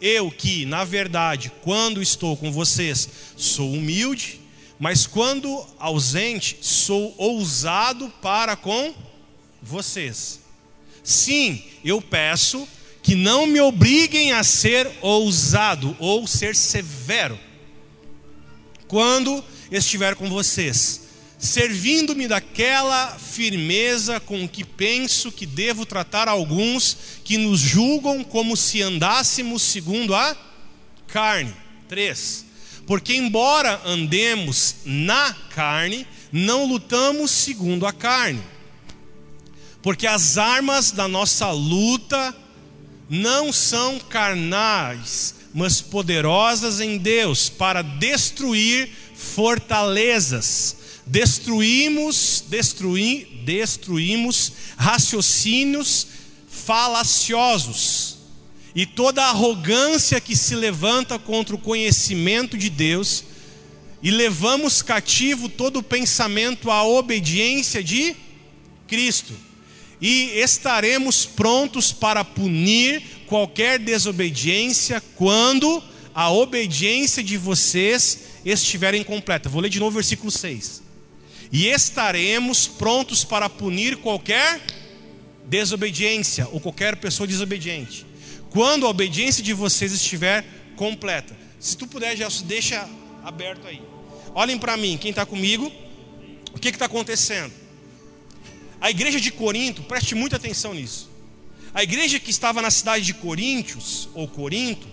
[0.01, 4.41] eu que, na verdade, quando estou com vocês, sou humilde,
[4.77, 8.93] mas quando ausente, sou ousado para com
[9.61, 10.41] vocês.
[11.01, 12.67] Sim, eu peço
[13.01, 17.37] que não me obriguem a ser ousado ou ser severo
[18.91, 21.07] quando estiver com vocês,
[21.39, 28.81] servindo-me daquela firmeza com que penso que devo tratar alguns que nos julgam como se
[28.81, 30.35] andássemos segundo a
[31.07, 31.55] carne.
[31.87, 32.45] 3.
[32.85, 38.43] Porque, embora andemos na carne, não lutamos segundo a carne.
[39.81, 42.35] Porque as armas da nossa luta
[43.11, 50.77] não são carnais, mas poderosas em Deus para destruir fortalezas.
[51.05, 56.07] Destruímos, destruí, destruímos raciocínios
[56.49, 58.19] falaciosos
[58.73, 63.25] e toda arrogância que se levanta contra o conhecimento de Deus,
[64.01, 68.15] e levamos cativo todo o pensamento à obediência de
[68.87, 69.50] Cristo
[70.01, 75.81] e estaremos prontos para punir qualquer desobediência quando
[76.13, 79.47] a obediência de vocês estiver incompleta.
[79.47, 80.81] Vou ler de novo o versículo 6.
[81.51, 84.59] E estaremos prontos para punir qualquer
[85.45, 88.05] desobediência ou qualquer pessoa desobediente,
[88.49, 91.37] quando a obediência de vocês estiver completa.
[91.59, 92.89] Se tu puder, já deixa
[93.23, 93.81] aberto aí.
[94.33, 95.71] Olhem para mim, quem está comigo,
[96.53, 97.60] o que está acontecendo?
[98.81, 101.07] A igreja de Corinto, preste muita atenção nisso.
[101.71, 104.87] A igreja que estava na cidade de Coríntios, ou Corinto,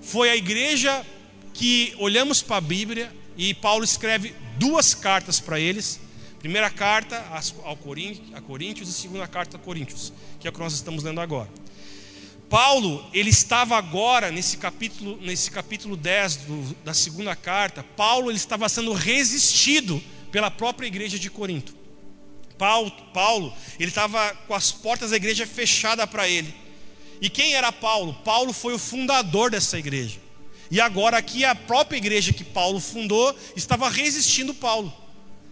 [0.00, 1.04] foi a igreja
[1.52, 5.98] que olhamos para a Bíblia e Paulo escreve duas cartas para eles.
[6.38, 7.18] Primeira carta
[7.64, 7.72] ao
[8.32, 11.50] a Coríntios e segunda carta a Coríntios, que é o que nós estamos lendo agora.
[12.48, 18.36] Paulo, ele estava agora nesse capítulo, nesse capítulo 10 do, da segunda carta, Paulo ele
[18.36, 20.00] estava sendo resistido
[20.30, 21.81] pela própria igreja de Corinto.
[22.58, 26.54] Paulo, Paulo ele estava com as portas da igreja fechadas para ele.
[27.20, 28.14] E quem era Paulo?
[28.24, 30.18] Paulo foi o fundador dessa igreja.
[30.70, 34.92] E agora aqui a própria igreja que Paulo fundou estava resistindo Paulo.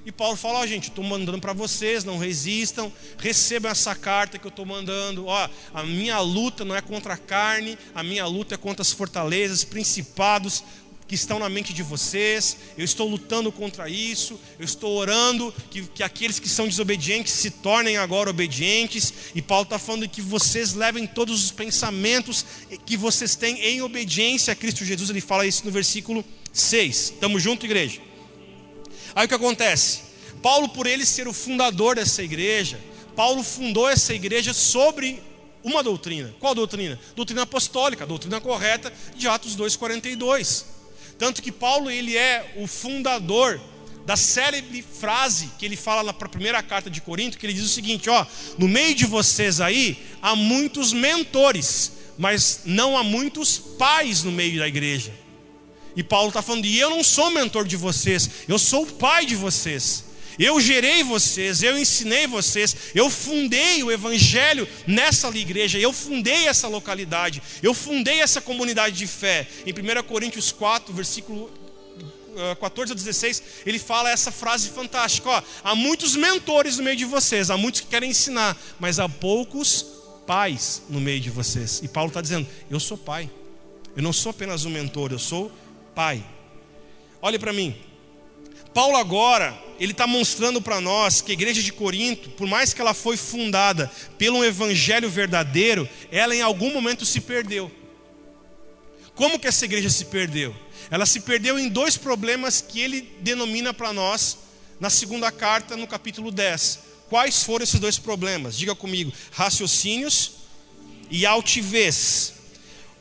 [0.04, 4.38] E Paulo fala: Ó, oh, gente, estou mandando para vocês, não resistam, recebam essa carta
[4.38, 5.26] que eu estou mandando.
[5.26, 8.92] Ó, a minha luta não é contra a carne, a minha luta é contra as
[8.92, 10.64] fortalezas, principados,
[11.10, 15.82] que estão na mente de vocês, eu estou lutando contra isso, eu estou orando que,
[15.82, 20.72] que aqueles que são desobedientes se tornem agora obedientes, e Paulo está falando que vocês
[20.72, 22.46] levem todos os pensamentos
[22.86, 26.96] que vocês têm em obediência a Cristo Jesus, ele fala isso no versículo 6.
[27.14, 28.00] Estamos junto, igreja?
[29.12, 30.02] Aí o que acontece?
[30.40, 32.78] Paulo, por ele ser o fundador dessa igreja,
[33.16, 35.20] Paulo fundou essa igreja sobre
[35.64, 36.32] uma doutrina.
[36.38, 37.00] Qual doutrina?
[37.16, 40.78] Doutrina apostólica, doutrina correta de Atos 2,42.
[41.20, 43.60] Tanto que Paulo ele é o fundador
[44.06, 47.68] da célebre frase que ele fala na primeira carta de Corinto, que ele diz o
[47.68, 48.24] seguinte: ó,
[48.56, 54.58] no meio de vocês aí há muitos mentores, mas não há muitos pais no meio
[54.58, 55.12] da igreja.
[55.94, 59.26] E Paulo está falando, e eu não sou mentor de vocês, eu sou o pai
[59.26, 60.04] de vocês.
[60.40, 66.66] Eu gerei vocês, eu ensinei vocês, eu fundei o evangelho nessa igreja, eu fundei essa
[66.66, 69.46] localidade, eu fundei essa comunidade de fé.
[69.66, 71.50] Em 1 Coríntios 4, versículo
[72.58, 76.96] 14 ah, a 16, ele fala essa frase fantástica: ó, há muitos mentores no meio
[76.96, 79.84] de vocês, há muitos que querem ensinar, mas há poucos
[80.26, 81.82] pais no meio de vocês.
[81.82, 83.28] E Paulo está dizendo: eu sou pai,
[83.94, 85.52] eu não sou apenas um mentor, eu sou
[85.94, 86.24] pai.
[87.20, 87.76] Olhe para mim,
[88.72, 92.80] Paulo agora, ele está mostrando para nós que a igreja de Corinto, por mais que
[92.80, 97.70] ela foi fundada pelo evangelho verdadeiro, ela em algum momento se perdeu.
[99.14, 100.54] Como que essa igreja se perdeu?
[100.90, 104.38] Ela se perdeu em dois problemas que ele denomina para nós
[104.78, 106.78] na segunda carta, no capítulo 10.
[107.08, 108.56] Quais foram esses dois problemas?
[108.56, 110.32] Diga comigo: raciocínios
[111.10, 112.34] e altivez.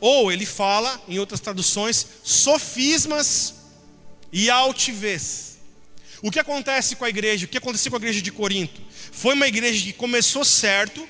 [0.00, 3.54] Ou ele fala, em outras traduções, sofismas
[4.32, 5.49] e altivez.
[6.22, 7.46] O que acontece com a igreja?
[7.46, 8.80] O que aconteceu com a igreja de Corinto?
[9.12, 11.06] Foi uma igreja que começou certo,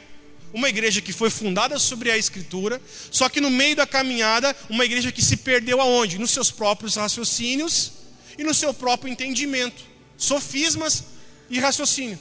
[0.53, 4.85] uma igreja que foi fundada sobre a Escritura, só que no meio da caminhada, uma
[4.85, 6.18] igreja que se perdeu aonde?
[6.18, 7.92] Nos seus próprios raciocínios
[8.38, 9.83] e no seu próprio entendimento,
[10.16, 11.05] sofismas
[11.49, 12.18] e raciocínio.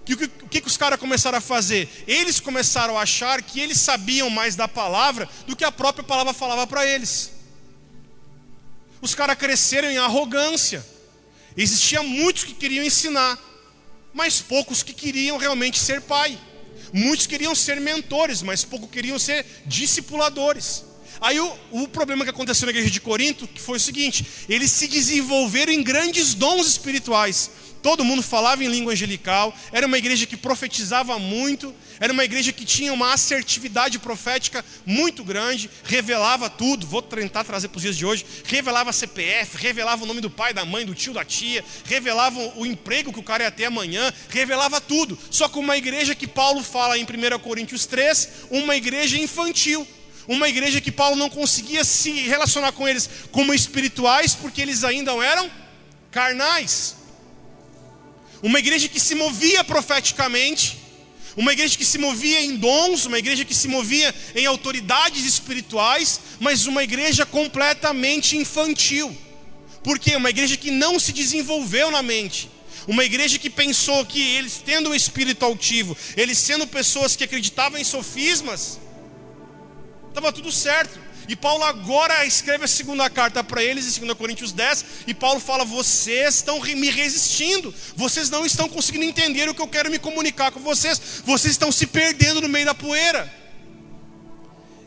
[0.00, 1.88] O que, que, que os caras começaram a fazer?
[2.08, 6.32] Eles começaram a achar que eles sabiam mais da palavra do que a própria palavra
[6.32, 7.30] falava para eles.
[9.00, 10.84] Os caras cresceram em arrogância.
[11.56, 13.38] Existia muitos que queriam ensinar,
[14.12, 16.38] mas poucos que queriam realmente ser pai.
[16.92, 20.84] Muitos queriam ser mentores, mas poucos queriam ser discipuladores.
[21.20, 24.70] Aí o, o, problema que aconteceu na igreja de Corinto que foi o seguinte: eles
[24.70, 27.50] se desenvolveram em grandes dons espirituais.
[27.82, 32.52] Todo mundo falava em língua angelical, era uma igreja que profetizava muito, era uma igreja
[32.52, 37.96] que tinha uma assertividade profética muito grande, revelava tudo, vou tentar trazer para os dias
[37.96, 41.64] de hoje, revelava CPF, revelava o nome do pai, da mãe, do tio, da tia,
[41.84, 45.18] revelava o emprego que o cara ia ter amanhã, revelava tudo.
[45.28, 49.86] Só que uma igreja que Paulo fala em 1 Coríntios 3, uma igreja infantil.
[50.28, 55.10] Uma igreja que Paulo não conseguia se relacionar com eles como espirituais, porque eles ainda
[55.12, 55.50] eram
[56.12, 57.01] carnais.
[58.42, 60.76] Uma igreja que se movia profeticamente,
[61.36, 66.20] uma igreja que se movia em dons, uma igreja que se movia em autoridades espirituais,
[66.40, 69.16] mas uma igreja completamente infantil.
[69.82, 70.16] Por quê?
[70.16, 72.50] Uma igreja que não se desenvolveu na mente.
[72.86, 77.78] Uma igreja que pensou que eles tendo o espírito altivo, eles sendo pessoas que acreditavam
[77.78, 78.80] em sofismas,
[80.08, 80.98] estava tudo certo.
[81.32, 85.40] E Paulo agora escreve a segunda carta para eles, em 2 Coríntios 10, e Paulo
[85.40, 89.98] fala: vocês estão me resistindo, vocês não estão conseguindo entender o que eu quero me
[89.98, 93.32] comunicar com vocês, vocês estão se perdendo no meio da poeira.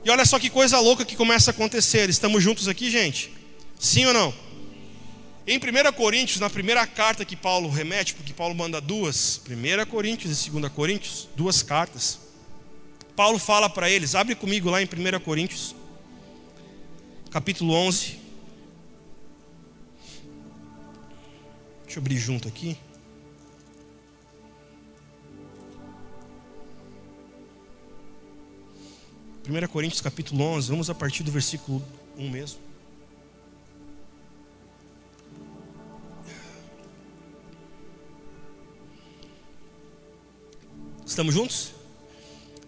[0.03, 2.11] E olha só que coisa louca que começa a acontecer.
[2.11, 3.33] Estamos juntos aqui, gente?
[3.79, 4.31] Sim ou não?
[5.47, 10.45] Em 1 Coríntios, na primeira carta que Paulo remete, porque Paulo manda duas, 1 Coríntios
[10.45, 12.19] e 2 Coríntios, duas cartas.
[13.15, 15.73] Paulo fala para eles, abre comigo lá em 1 Coríntios
[17.35, 18.17] capítulo 11.
[21.83, 22.77] Deixa eu abrir junto aqui.
[29.43, 31.83] Primeira Coríntios capítulo 11, vamos a partir do versículo
[32.17, 32.59] 1 mesmo.
[41.05, 41.73] Estamos juntos?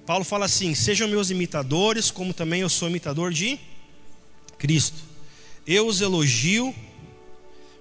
[0.05, 3.57] Paulo fala assim: Sejam meus imitadores, como também eu sou imitador de
[4.57, 4.97] Cristo.
[5.65, 6.73] Eu os elogio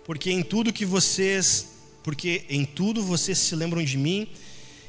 [0.05, 1.69] porque em tudo que vocês,
[2.03, 4.29] porque em tudo vocês se lembram de mim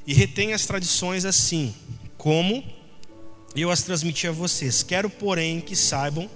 [0.05, 1.73] e retêm as tradições assim,
[2.17, 2.63] como
[3.55, 4.83] eu as transmiti a vocês.
[4.83, 6.29] Quero, porém, que saibam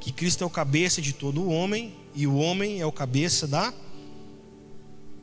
[0.00, 3.46] que Cristo é o cabeça de todo o homem e o homem é o cabeça
[3.46, 3.74] da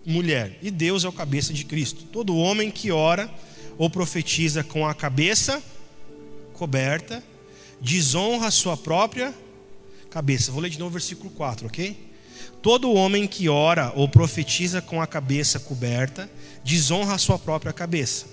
[0.05, 2.03] mulher e Deus é o cabeça de Cristo.
[2.11, 3.33] Todo homem que ora
[3.77, 5.63] ou profetiza com a cabeça
[6.53, 7.23] coberta
[7.79, 9.33] desonra a sua própria
[10.15, 10.49] cabeça.
[10.49, 12.13] Vou ler de novo o versículo 4, ok?
[12.61, 16.29] Todo homem que ora ou profetiza com a cabeça coberta
[16.63, 18.25] desonra a sua própria cabeça.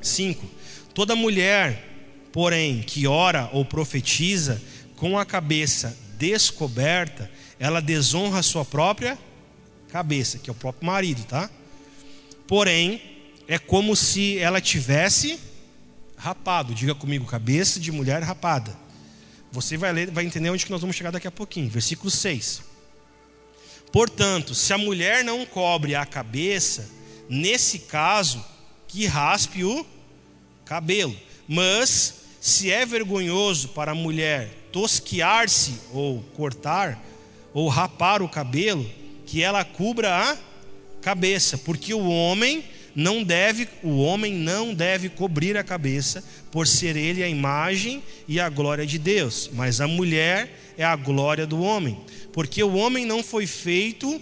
[0.00, 0.48] 5.
[0.94, 4.60] Toda mulher, porém, que ora ou profetiza
[4.96, 9.18] com a cabeça descoberta, ela desonra a sua própria
[9.90, 11.50] cabeça, que é o próprio marido, tá?
[12.46, 13.02] Porém,
[13.46, 15.38] é como se ela tivesse
[16.16, 16.74] rapado.
[16.74, 18.80] Diga comigo, cabeça de mulher rapada.
[19.52, 21.68] Você vai ler, vai entender onde que nós vamos chegar daqui a pouquinho.
[21.68, 22.62] Versículo 6.
[23.92, 26.90] Portanto, se a mulher não cobre a cabeça,
[27.28, 28.42] nesse caso,
[28.88, 29.86] que raspe o
[30.64, 31.14] cabelo.
[31.46, 36.98] Mas, se é vergonhoso para a mulher tosquiar-se ou cortar
[37.52, 38.90] ou rapar o cabelo,
[39.26, 40.38] que ela cubra a
[41.02, 46.96] cabeça, porque o homem não deve, o homem não deve cobrir a cabeça, por ser
[46.96, 51.60] ele a imagem e a glória de Deus, mas a mulher é a glória do
[51.62, 51.98] homem,
[52.32, 54.20] porque o homem não foi feito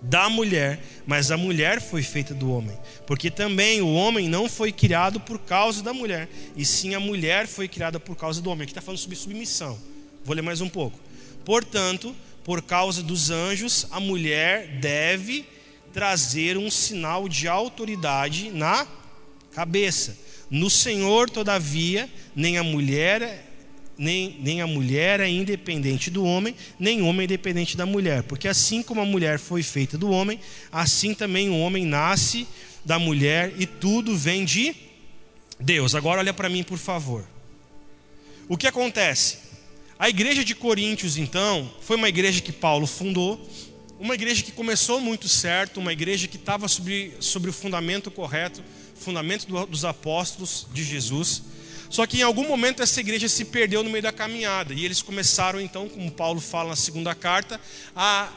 [0.00, 2.76] da mulher, mas a mulher foi feita do homem.
[3.06, 7.46] Porque também o homem não foi criado por causa da mulher, e sim a mulher
[7.46, 8.62] foi criada por causa do homem.
[8.62, 9.78] Aqui está falando sobre submissão.
[10.24, 10.98] Vou ler mais um pouco.
[11.44, 15.44] Portanto, por causa dos anjos, a mulher deve
[15.98, 18.86] trazer um sinal de autoridade na
[19.52, 20.16] cabeça.
[20.48, 23.46] No Senhor, todavia, nem a mulher
[23.98, 28.22] nem, nem a mulher é independente do homem, nem o homem é independente da mulher.
[28.22, 30.38] Porque assim como a mulher foi feita do homem,
[30.70, 32.46] assim também o homem nasce
[32.84, 34.76] da mulher e tudo vem de
[35.58, 35.96] Deus.
[35.96, 37.28] Agora olha para mim, por favor.
[38.48, 39.38] O que acontece?
[39.98, 43.50] A igreja de Coríntios, então, foi uma igreja que Paulo fundou,
[43.98, 48.62] uma igreja que começou muito certo, uma igreja que estava sobre, sobre o fundamento correto,
[48.94, 51.42] fundamento do, dos apóstolos de Jesus.
[51.90, 55.02] Só que em algum momento essa igreja se perdeu no meio da caminhada e eles
[55.02, 57.60] começaram então, como Paulo fala na segunda carta,
[57.96, 58.30] a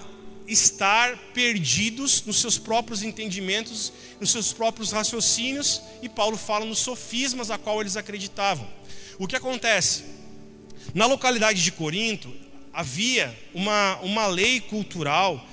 [0.47, 7.51] estar perdidos nos seus próprios entendimentos, nos seus próprios raciocínios, e Paulo fala nos sofismas
[7.51, 8.67] a qual eles acreditavam.
[9.19, 10.05] O que acontece?
[10.93, 12.33] Na localidade de Corinto
[12.73, 15.45] havia uma, uma lei cultural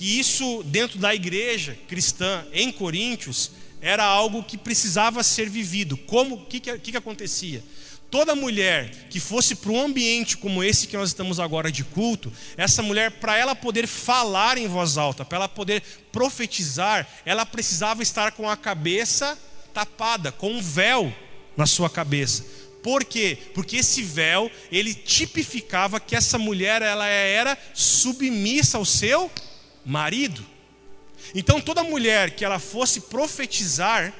[0.00, 3.50] que isso, dentro da igreja cristã em Coríntios,
[3.82, 5.94] era algo que precisava ser vivido.
[5.94, 6.36] Como?
[6.36, 7.62] O que, que, que acontecia?
[8.10, 12.32] Toda mulher que fosse para um ambiente como esse que nós estamos agora de culto,
[12.56, 18.02] essa mulher, para ela poder falar em voz alta, para ela poder profetizar, ela precisava
[18.02, 19.38] estar com a cabeça
[19.74, 21.14] tapada, com um véu
[21.58, 22.42] na sua cabeça.
[22.82, 23.36] Por quê?
[23.52, 29.30] Porque esse véu, ele tipificava que essa mulher ela era submissa ao seu
[29.84, 30.44] marido.
[31.34, 34.12] Então toda mulher que ela fosse profetizar,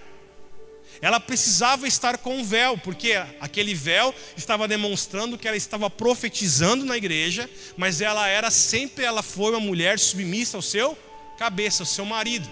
[1.03, 6.85] ela precisava estar com um véu, porque aquele véu estava demonstrando que ela estava profetizando
[6.85, 10.97] na igreja, mas ela era sempre ela foi uma mulher submissa ao seu
[11.39, 12.51] cabeça, ao seu marido.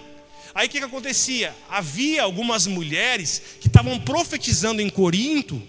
[0.53, 1.55] Aí o que, que acontecia?
[1.69, 5.61] Havia algumas mulheres que estavam profetizando em Corinto,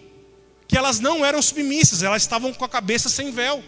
[0.66, 3.62] que elas não eram submissas, elas estavam com a cabeça sem véu.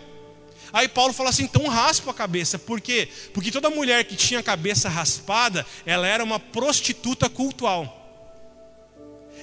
[0.73, 2.59] Aí Paulo fala assim: então raspa a cabeça.
[2.59, 3.09] Por quê?
[3.35, 7.99] Porque toda mulher que tinha a cabeça raspada, ela era uma prostituta cultual.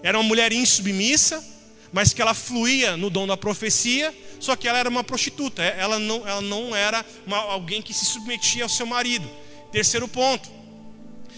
[0.01, 1.43] Era uma mulher insubmissa,
[1.91, 5.61] mas que ela fluía no dom da profecia, só que ela era uma prostituta.
[5.61, 9.29] Ela não, ela não era uma, alguém que se submetia ao seu marido.
[9.71, 10.49] Terceiro ponto.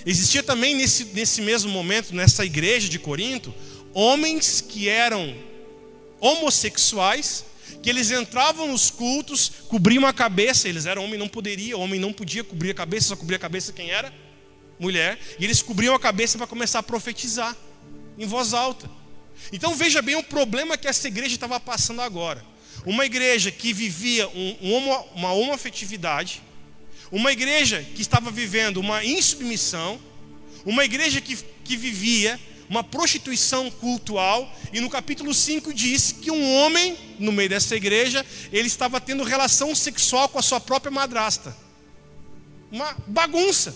[0.06, 3.54] Existia também nesse, nesse mesmo momento, nessa igreja de Corinto,
[3.94, 5.36] homens que eram
[6.20, 7.46] homossexuais,
[7.82, 12.14] que eles entravam nos cultos, cobriam a cabeça, eles eram homem, não poderia, homem não
[12.14, 14.14] podia cobrir a cabeça, só cobria a cabeça quem era?
[14.80, 17.56] Mulher, e eles cobriam a cabeça para começar a profetizar
[18.18, 18.90] em voz alta.
[19.52, 22.44] Então veja bem o problema que essa igreja estava passando agora.
[22.86, 26.42] Uma igreja que vivia um, um, uma homoafetividade,
[27.12, 30.00] uma igreja que estava vivendo uma insubmissão,
[30.66, 32.40] uma igreja que, que vivia
[32.72, 38.26] uma prostituição cultural, e no capítulo 5 diz que um homem, no meio dessa igreja,
[38.50, 41.54] ele estava tendo relação sexual com a sua própria madrasta.
[42.72, 43.76] Uma bagunça.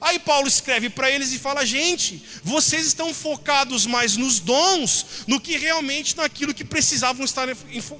[0.00, 5.40] Aí Paulo escreve para eles e fala: gente, vocês estão focados mais nos dons do
[5.40, 7.48] que realmente naquilo que precisavam estar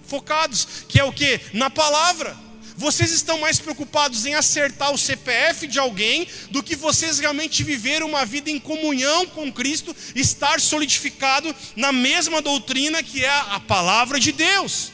[0.06, 1.40] focados, que é o que?
[1.52, 2.47] Na palavra.
[2.78, 8.04] Vocês estão mais preocupados em acertar o CPF de alguém do que vocês realmente viver
[8.04, 14.20] uma vida em comunhão com Cristo, estar solidificado na mesma doutrina que é a palavra
[14.20, 14.92] de Deus.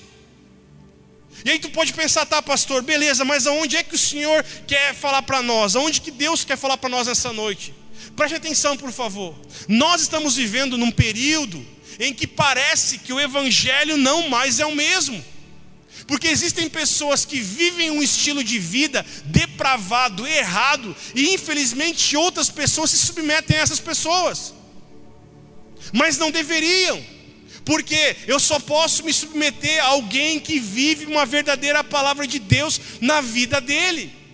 [1.45, 4.95] E aí tu pode pensar, tá, pastor, beleza, mas aonde é que o Senhor quer
[4.95, 5.77] falar para nós?
[5.77, 7.75] Aonde que Deus quer falar para nós essa noite?
[8.17, 9.39] Preste atenção, por favor.
[9.69, 11.63] Nós estamos vivendo num período
[12.01, 15.34] em que parece que o evangelho não mais é o mesmo.
[16.07, 22.91] Porque existem pessoas que vivem um estilo de vida depravado, errado, e infelizmente outras pessoas
[22.91, 24.53] se submetem a essas pessoas.
[25.93, 27.03] Mas não deveriam,
[27.65, 32.81] porque eu só posso me submeter a alguém que vive uma verdadeira palavra de Deus
[33.01, 34.25] na vida dele.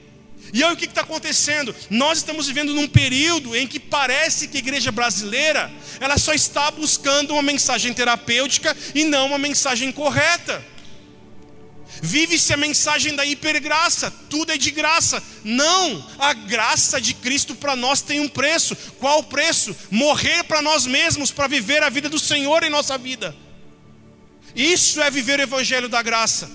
[0.53, 1.75] E aí o que está acontecendo?
[1.89, 6.71] Nós estamos vivendo num período em que parece que a igreja brasileira ela só está
[6.73, 10.65] buscando uma mensagem terapêutica e não uma mensagem correta.
[12.03, 15.23] Vive-se a mensagem da hipergraça, tudo é de graça.
[15.45, 18.75] Não, a graça de Cristo para nós tem um preço.
[18.99, 19.77] Qual o preço?
[19.91, 23.37] Morrer para nós mesmos, para viver a vida do Senhor em nossa vida.
[24.55, 26.51] Isso é viver o evangelho da graça.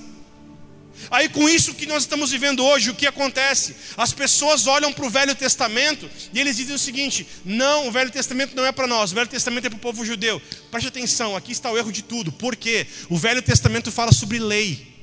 [1.12, 3.76] Aí com isso que nós estamos vivendo hoje, o que acontece?
[3.98, 8.10] As pessoas olham para o Velho Testamento e eles dizem o seguinte: não, o Velho
[8.10, 10.42] Testamento não é para nós, o Velho Testamento é para o povo judeu.
[10.72, 12.32] Preste atenção, aqui está o erro de tudo.
[12.32, 12.88] Por quê?
[13.10, 14.95] O Velho Testamento fala sobre lei.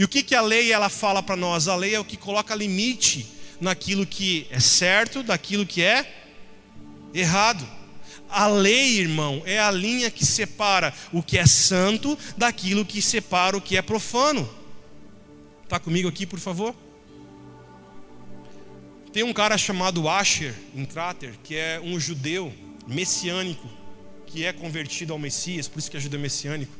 [0.00, 1.68] E o que, que a lei ela fala para nós?
[1.68, 3.26] A lei é o que coloca limite
[3.60, 6.10] naquilo que é certo, daquilo que é
[7.12, 7.68] errado.
[8.30, 13.54] A lei, irmão, é a linha que separa o que é santo daquilo que separa
[13.54, 14.48] o que é profano.
[15.64, 16.74] Está comigo aqui, por favor?
[19.12, 22.50] Tem um cara chamado Asher Intrater, que é um judeu
[22.86, 23.68] messiânico,
[24.26, 26.72] que é convertido ao Messias, por isso que é judeu messiânico.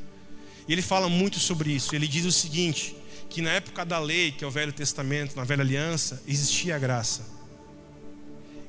[0.66, 1.94] E ele fala muito sobre isso.
[1.94, 2.96] Ele diz o seguinte:
[3.30, 6.78] que na época da lei, que é o Velho Testamento, na Velha Aliança, existia a
[6.78, 7.22] graça.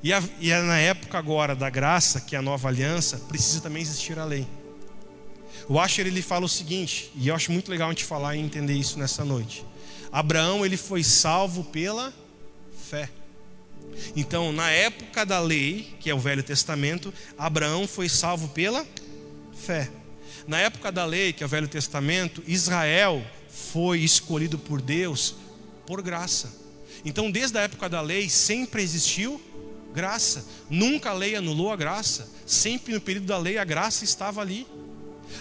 [0.03, 3.81] E, a, e na época agora da graça, que é a nova aliança, precisa também
[3.81, 4.47] existir a lei.
[5.67, 8.39] O Asher ele fala o seguinte, e eu acho muito legal a gente falar e
[8.39, 9.65] entender isso nessa noite.
[10.11, 12.13] Abraão ele foi salvo pela
[12.89, 13.09] fé.
[14.15, 18.85] Então, na época da lei, que é o Velho Testamento, Abraão foi salvo pela
[19.55, 19.89] fé.
[20.47, 23.23] Na época da lei, que é o Velho Testamento, Israel
[23.71, 25.35] foi escolhido por Deus
[25.85, 26.53] por graça.
[27.03, 29.41] Então, desde a época da lei, sempre existiu
[29.93, 30.45] graça.
[30.69, 32.29] Nunca a lei anulou a graça.
[32.45, 34.67] Sempre no período da lei, a graça estava ali.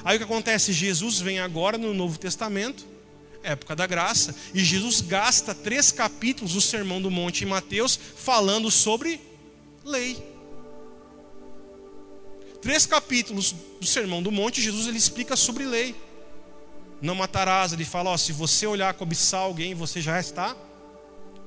[0.04, 0.72] Aí o que acontece?
[0.72, 2.86] Jesus vem agora no Novo Testamento.
[3.42, 4.34] época da graça.
[4.52, 9.20] E Jesus gasta três capítulos do Sermão do Monte em Mateus falando sobre
[9.84, 10.22] lei.
[12.60, 15.94] Três capítulos do Sermão do Monte, Jesus ele explica sobre lei.
[17.00, 20.56] Não matarás, ele fala: ó, se você olhar cobiçar alguém, você já está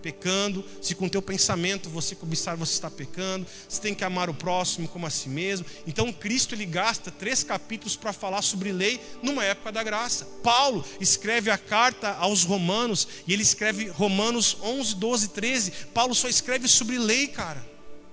[0.03, 4.33] pecando, se com teu pensamento você cobiçar, você está pecando, você tem que amar o
[4.33, 5.65] próximo como a si mesmo.
[5.87, 10.25] Então Cristo ele gasta três capítulos para falar sobre lei numa época da graça.
[10.43, 15.71] Paulo escreve a carta aos Romanos e ele escreve Romanos 11, 12, 13.
[15.93, 17.65] Paulo só escreve sobre lei, cara,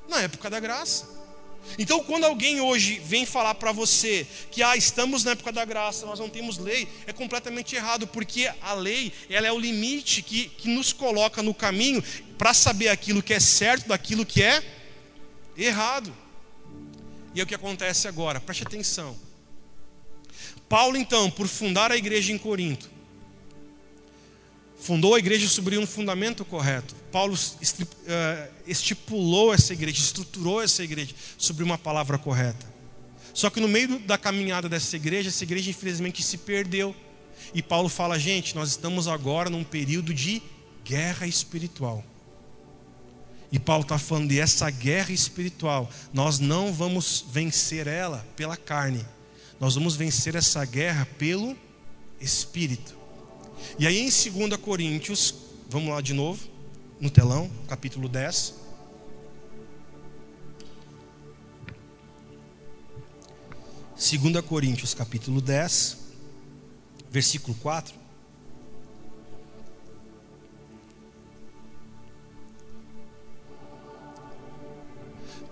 [0.09, 1.20] na época da graça.
[1.78, 6.04] Então, quando alguém hoje vem falar para você que ah, estamos na época da graça,
[6.06, 10.48] nós não temos lei, é completamente errado, porque a lei ela é o limite que,
[10.48, 12.02] que nos coloca no caminho
[12.36, 14.62] para saber aquilo que é certo daquilo que é
[15.56, 16.14] errado.
[17.34, 19.16] E é o que acontece agora, preste atenção.
[20.68, 22.90] Paulo, então, por fundar a igreja em Corinto,
[24.81, 26.95] fundou a igreja sobre um fundamento correto.
[27.12, 27.39] Paulo
[28.07, 32.66] eh, estipulou essa igreja, estruturou essa igreja sobre uma palavra correta.
[33.35, 36.95] Só que no meio da caminhada dessa igreja, essa igreja infelizmente se perdeu.
[37.55, 40.43] E Paulo fala, gente, nós estamos agora num período de
[40.85, 42.05] guerra espiritual.
[43.53, 45.91] E Paulo está falando de essa guerra espiritual.
[46.12, 49.05] Nós não vamos vencer ela pela carne.
[49.59, 51.57] Nós vamos vencer essa guerra pelo
[52.20, 52.99] Espírito.
[53.78, 54.04] E aí em
[54.48, 55.34] 2 Coríntios,
[55.68, 56.40] vamos lá de novo,
[57.00, 58.54] no telão, capítulo 10.
[63.96, 65.98] Segunda Coríntios, capítulo 10,
[67.11, 67.94] versículo 4.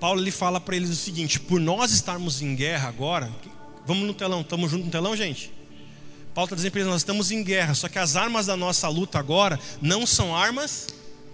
[0.01, 3.31] Paulo ele fala para eles o seguinte: por nós estarmos em guerra agora,
[3.87, 5.58] vamos no telão, estamos juntos no telão, gente?
[6.39, 9.59] Paulo está dizendo nós estamos em guerra, só que as armas da nossa luta agora
[9.83, 10.87] não são armas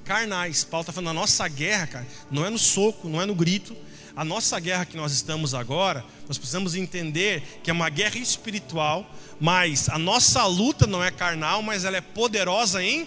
[0.02, 0.64] carnais.
[0.64, 3.76] Paulo está falando: a nossa guerra, cara, não é no soco, não é no grito.
[4.16, 9.06] A nossa guerra que nós estamos agora, nós precisamos entender que é uma guerra espiritual,
[9.38, 13.06] mas a nossa luta não é carnal, mas ela é poderosa em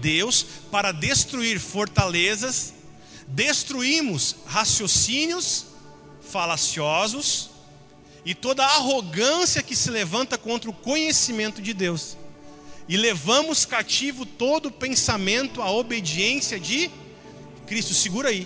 [0.00, 2.74] Deus para destruir fortalezas,
[3.28, 5.66] destruímos raciocínios
[6.22, 7.50] falaciosos
[8.26, 12.16] e toda a arrogância que se levanta contra o conhecimento de Deus.
[12.88, 16.90] E levamos cativo todo pensamento à obediência de
[17.68, 17.94] Cristo.
[17.94, 18.44] Segura aí.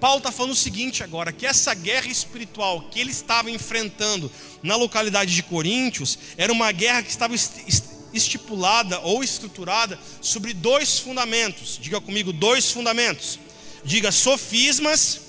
[0.00, 4.30] Paulo está falando o seguinte agora: que essa guerra espiritual que ele estava enfrentando
[4.64, 7.34] na localidade de Coríntios era uma guerra que estava
[8.12, 11.78] estipulada ou estruturada sobre dois fundamentos.
[11.80, 13.38] Diga comigo, dois fundamentos.
[13.84, 15.20] Diga sofismas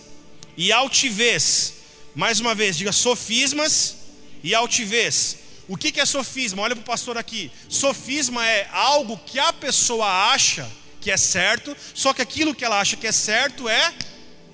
[0.58, 1.81] e altivez.
[2.14, 3.96] Mais uma vez, diga sofismas
[4.44, 5.38] e altivez.
[5.68, 6.62] O que é sofisma?
[6.62, 7.50] Olha para o pastor aqui.
[7.70, 12.80] Sofisma é algo que a pessoa acha que é certo, só que aquilo que ela
[12.80, 13.94] acha que é certo é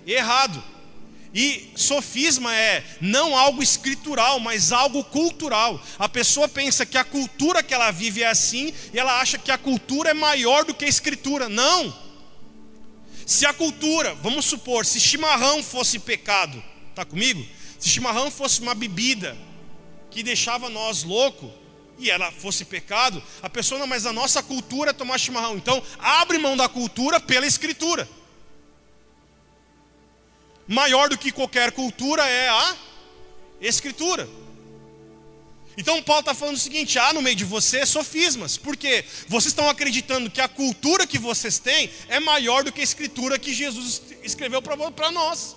[0.05, 0.63] errado.
[1.33, 5.81] E sofisma é não algo escritural, mas algo cultural.
[5.97, 9.51] A pessoa pensa que a cultura que ela vive é assim e ela acha que
[9.51, 11.49] a cultura é maior do que a escritura.
[11.49, 11.95] Não.
[13.25, 16.63] Se a cultura, vamos supor, se chimarrão fosse pecado,
[16.97, 17.45] Está comigo?
[17.77, 19.37] Se chimarrão fosse uma bebida
[20.09, 21.53] que deixava nós louco
[21.99, 25.55] e ela fosse pecado, a pessoa não, mas a nossa cultura é tomar chimarrão.
[25.55, 28.09] Então, abre mão da cultura pela escritura.
[30.67, 32.75] Maior do que qualquer cultura é a
[33.61, 34.27] escritura.
[35.77, 39.69] Então Paulo está falando o seguinte: há no meio de vocês sofismas, porque vocês estão
[39.69, 44.01] acreditando que a cultura que vocês têm é maior do que a escritura que Jesus
[44.23, 45.55] escreveu para nós.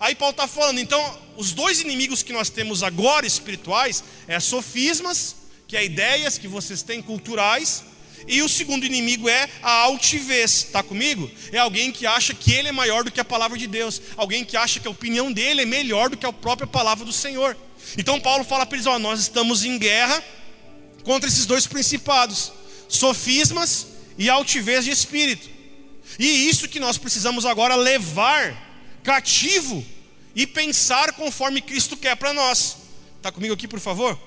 [0.00, 5.36] Aí Paulo está falando, então, os dois inimigos que nós temos agora espirituais é sofismas,
[5.66, 7.84] que é ideias que vocês têm culturais,
[8.26, 11.30] e o segundo inimigo é a altivez, está comigo?
[11.52, 14.44] É alguém que acha que ele é maior do que a palavra de Deus, alguém
[14.44, 17.56] que acha que a opinião dele é melhor do que a própria palavra do Senhor.
[17.96, 20.22] Então Paulo fala para eles: ó, nós estamos em guerra
[21.04, 22.52] contra esses dois principados,
[22.88, 23.86] sofismas
[24.18, 25.48] e altivez de espírito.
[26.18, 28.67] E isso que nós precisamos agora levar
[29.08, 29.82] cativo
[30.34, 32.76] e pensar conforme Cristo quer para nós.
[33.16, 34.20] Está comigo aqui, por favor?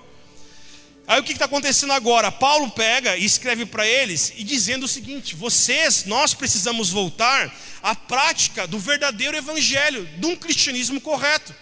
[1.07, 2.31] Aí o que está acontecendo agora?
[2.31, 7.93] Paulo pega e escreve para eles e dizendo o seguinte: vocês, nós precisamos voltar à
[7.93, 11.53] prática do verdadeiro evangelho, de um cristianismo correto.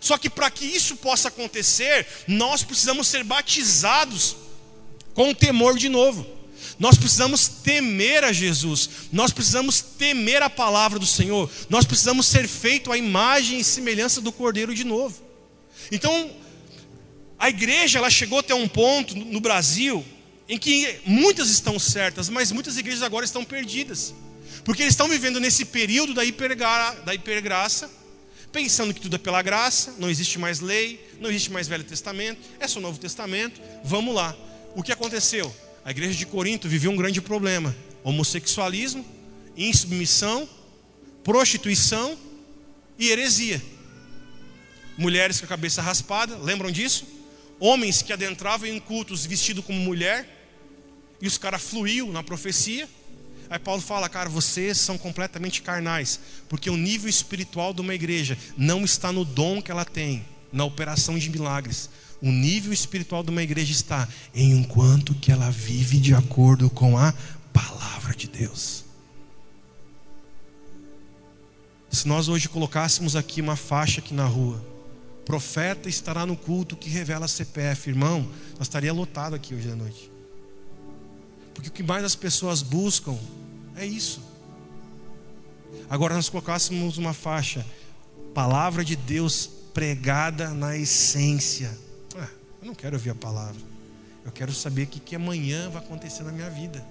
[0.00, 4.34] Só que para que isso possa acontecer, nós precisamos ser batizados
[5.12, 6.35] com temor de novo.
[6.78, 12.46] Nós precisamos temer a Jesus, nós precisamos temer a palavra do Senhor, nós precisamos ser
[12.46, 15.22] feito à imagem e semelhança do Cordeiro de novo.
[15.90, 16.30] Então,
[17.38, 20.04] a igreja ela chegou até um ponto no Brasil
[20.48, 24.14] em que muitas estão certas, mas muitas igrejas agora estão perdidas.
[24.64, 27.90] Porque eles estão vivendo nesse período da, hipergra, da hipergraça,
[28.52, 32.40] pensando que tudo é pela graça, não existe mais lei, não existe mais Velho Testamento,
[32.58, 34.36] é só Novo Testamento, vamos lá.
[34.74, 35.54] O que aconteceu?
[35.86, 37.72] A igreja de Corinto vivia um grande problema:
[38.02, 39.06] homossexualismo,
[39.56, 40.48] insubmissão,
[41.22, 42.18] prostituição
[42.98, 43.62] e heresia.
[44.98, 47.06] Mulheres com a cabeça raspada, lembram disso?
[47.60, 50.28] Homens que adentravam em cultos vestidos como mulher,
[51.22, 52.88] e os caras fluíam na profecia.
[53.48, 56.18] Aí Paulo fala, cara, vocês são completamente carnais,
[56.48, 60.64] porque o nível espiritual de uma igreja não está no dom que ela tem, na
[60.64, 61.88] operação de milagres.
[62.20, 66.96] O nível espiritual de uma igreja está em enquanto que ela vive de acordo com
[66.96, 67.12] a
[67.52, 68.84] palavra de Deus.
[71.90, 74.62] Se nós hoje colocássemos aqui uma faixa aqui na rua,
[75.24, 80.10] profeta estará no culto que revela CPF, irmão, nós estaria lotado aqui hoje à noite.
[81.54, 83.18] Porque o que mais as pessoas buscam
[83.74, 84.20] é isso.
[85.88, 87.64] Agora nós colocássemos uma faixa,
[88.34, 91.85] palavra de Deus pregada na essência.
[92.66, 93.62] Eu não quero ouvir a palavra.
[94.24, 96.84] Eu quero saber o que, que amanhã vai acontecer na minha vida.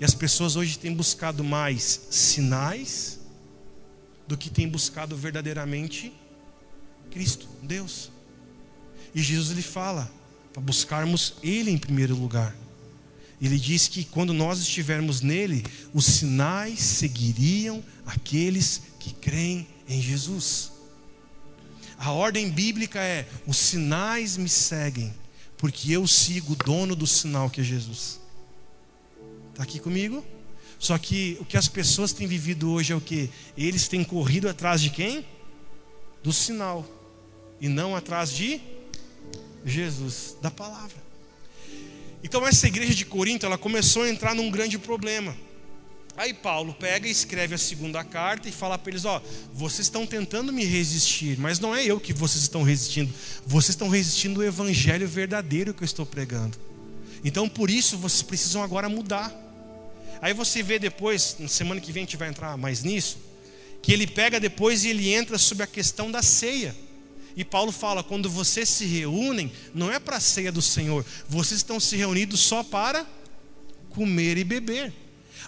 [0.00, 3.20] E as pessoas hoje têm buscado mais sinais
[4.26, 6.10] do que têm buscado verdadeiramente
[7.10, 8.10] Cristo, Deus.
[9.14, 10.10] E Jesus lhe fala
[10.54, 12.56] para buscarmos Ele em primeiro lugar.
[13.42, 20.72] Ele diz que quando nós estivermos nele, os sinais seguiriam aqueles que creem em Jesus.
[21.98, 25.12] A ordem bíblica é: os sinais me seguem,
[25.56, 28.20] porque eu sigo o dono do sinal que é Jesus.
[29.50, 30.24] Está aqui comigo?
[30.78, 33.30] Só que o que as pessoas têm vivido hoje é o que?
[33.56, 35.24] Eles têm corrido atrás de quem?
[36.22, 36.86] Do sinal,
[37.60, 38.60] e não atrás de
[39.64, 41.02] Jesus, da palavra.
[42.22, 45.36] Então essa igreja de Corinto, ela começou a entrar num grande problema.
[46.16, 49.20] Aí Paulo pega e escreve a segunda carta e fala para eles: Ó,
[49.52, 53.12] vocês estão tentando me resistir, mas não é eu que vocês estão resistindo,
[53.44, 56.56] vocês estão resistindo o evangelho verdadeiro que eu estou pregando.
[57.24, 59.32] Então por isso vocês precisam agora mudar.
[60.22, 63.18] Aí você vê depois, na semana que vem a gente vai entrar mais nisso,
[63.82, 66.76] que ele pega depois e ele entra sobre a questão da ceia.
[67.36, 71.58] E Paulo fala: quando vocês se reúnem, não é para a ceia do Senhor, vocês
[71.58, 73.04] estão se reunidos só para
[73.90, 74.92] comer e beber.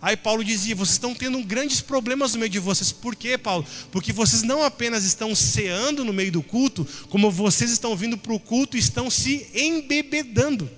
[0.01, 2.93] Aí Paulo dizia: vocês estão tendo grandes problemas no meio de vocês.
[2.93, 3.67] Por quê, Paulo?
[3.91, 8.33] Porque vocês não apenas estão ceando no meio do culto, como vocês estão vindo para
[8.33, 10.71] o culto e estão se embebedando.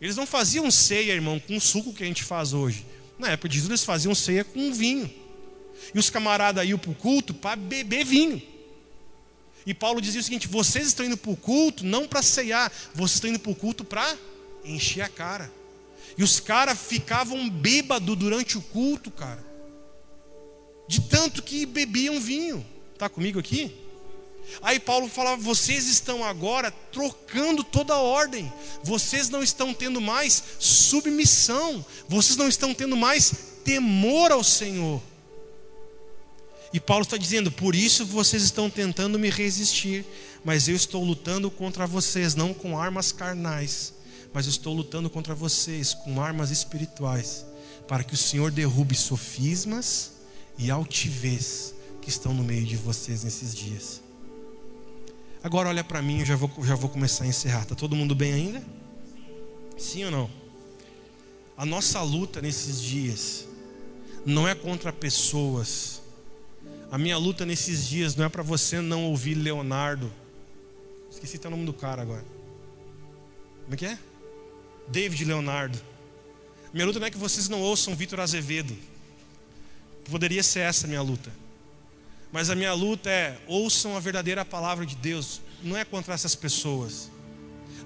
[0.00, 2.84] Eles não faziam ceia, irmão, com o suco que a gente faz hoje.
[3.18, 5.10] Na época de Jesus, eles faziam ceia com vinho.
[5.94, 8.42] E os camaradas iam para o culto para beber vinho.
[9.66, 13.14] E Paulo dizia o seguinte: vocês estão indo para o culto não para ceiar, vocês
[13.14, 14.16] estão indo para o culto para
[14.64, 15.50] encher a cara.
[16.16, 19.44] E os caras ficavam bêbados durante o culto, cara.
[20.86, 22.64] De tanto que bebiam vinho.
[22.92, 23.74] Está comigo aqui?
[24.62, 28.52] Aí Paulo falava: vocês estão agora trocando toda a ordem,
[28.82, 33.32] vocês não estão tendo mais submissão, vocês não estão tendo mais
[33.64, 35.00] temor ao Senhor.
[36.72, 40.04] E Paulo está dizendo: por isso vocês estão tentando me resistir,
[40.44, 43.93] mas eu estou lutando contra vocês, não com armas carnais,
[44.34, 47.46] mas estou lutando contra vocês com armas espirituais,
[47.88, 50.12] para que o Senhor derrube sofismas
[50.58, 54.02] e altivez que estão no meio de vocês nesses dias.
[55.42, 57.62] Agora olha para mim, eu já vou, já vou começar a encerrar.
[57.62, 58.62] Está todo mundo bem ainda?
[59.78, 60.30] Sim ou não?
[61.56, 63.46] A nossa luta nesses dias
[64.26, 66.02] não é contra pessoas
[66.94, 70.12] a minha luta nesses dias não é para você não ouvir Leonardo.
[71.10, 72.24] Esqueci até o nome do cara agora.
[73.64, 73.98] Como é que é?
[74.88, 75.78] David Leonardo.
[76.72, 78.76] Minha luta não é que vocês não ouçam Vitor Azevedo.
[80.10, 81.30] Poderia ser essa a minha luta.
[82.32, 85.40] Mas a minha luta é ouçam a verdadeira palavra de Deus.
[85.62, 87.10] Não é contra essas pessoas.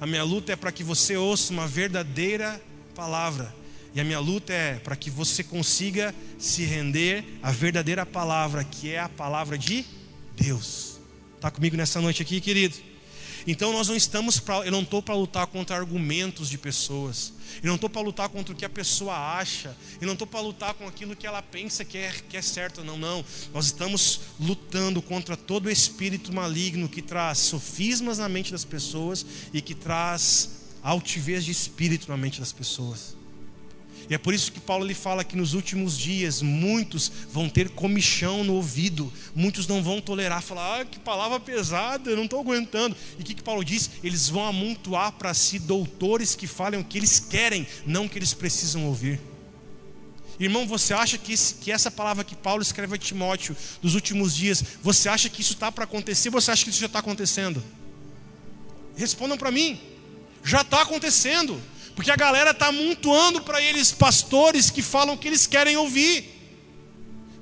[0.00, 2.60] A minha luta é para que você ouça uma verdadeira
[2.94, 3.54] palavra.
[3.94, 8.90] E a minha luta é para que você consiga se render à verdadeira palavra, que
[8.90, 9.84] é a palavra de
[10.36, 10.98] Deus.
[11.36, 12.87] Está comigo nessa noite aqui, querido?
[13.50, 17.32] Então nós não estamos para, eu não estou para lutar contra argumentos de pessoas.
[17.62, 19.74] Eu não estou para lutar contra o que a pessoa acha.
[19.98, 22.84] Eu não estou para lutar com aquilo que ela pensa que é, que é certo.
[22.84, 23.24] Não, não.
[23.54, 29.62] Nós estamos lutando contra todo espírito maligno que traz sofismas na mente das pessoas e
[29.62, 30.50] que traz
[30.82, 33.17] altivez de espírito na mente das pessoas.
[34.10, 37.68] E é por isso que Paulo lhe fala que nos últimos dias muitos vão ter
[37.68, 42.40] comichão no ouvido, muitos não vão tolerar, falar, ah, que palavra pesada, eu não estou
[42.40, 42.96] aguentando.
[43.18, 43.90] E o que, que Paulo diz?
[44.02, 48.18] Eles vão amontoar para si doutores que falem o que eles querem, não o que
[48.18, 49.20] eles precisam ouvir.
[50.40, 54.34] Irmão, você acha que, esse, que essa palavra que Paulo escreve a Timóteo dos últimos
[54.34, 56.30] dias, você acha que isso está para acontecer?
[56.30, 57.62] Você acha que isso já está acontecendo?
[58.96, 59.80] Respondam para mim.
[60.44, 61.60] Já está acontecendo.
[61.98, 66.32] Porque a galera está amontoando para eles pastores que falam o que eles querem ouvir.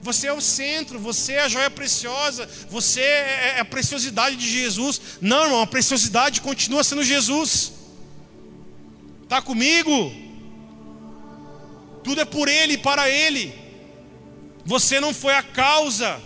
[0.01, 4.51] Você é o centro, você é a joia preciosa, você é, é a preciosidade de
[4.51, 4.99] Jesus.
[5.21, 7.71] Não, irmão, a preciosidade continua sendo Jesus.
[9.25, 10.11] Está comigo?
[12.03, 13.55] Tudo é por Ele e para Ele.
[14.65, 16.19] Você não foi a causa.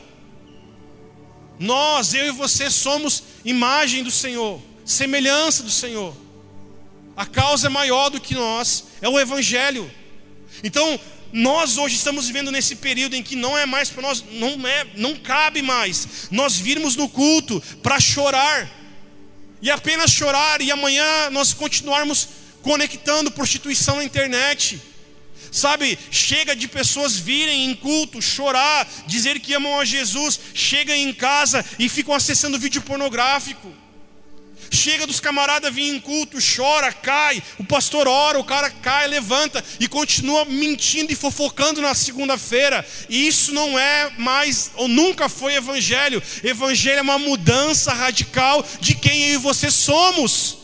[1.58, 6.19] Nós, eu e você, somos imagem do Senhor, semelhança do Senhor.
[7.20, 9.92] A causa é maior do que nós, é o Evangelho.
[10.64, 10.98] Então,
[11.30, 14.86] nós hoje estamos vivendo nesse período em que não é mais para nós, não é,
[14.94, 18.66] não cabe mais nós virmos no culto para chorar
[19.60, 22.26] e apenas chorar e amanhã nós continuarmos
[22.62, 24.80] conectando prostituição na internet.
[25.52, 31.12] Sabe, chega de pessoas virem em culto, chorar, dizer que amam a Jesus, chegam em
[31.12, 33.70] casa e ficam acessando vídeo pornográfico.
[34.72, 39.62] Chega dos camaradas vir em culto, chora, cai, o pastor ora, o cara cai, levanta
[39.80, 42.86] e continua mentindo e fofocando na segunda-feira.
[43.08, 46.22] E isso não é mais, ou nunca foi evangelho.
[46.44, 50.58] Evangelho é uma mudança radical de quem eu e você somos.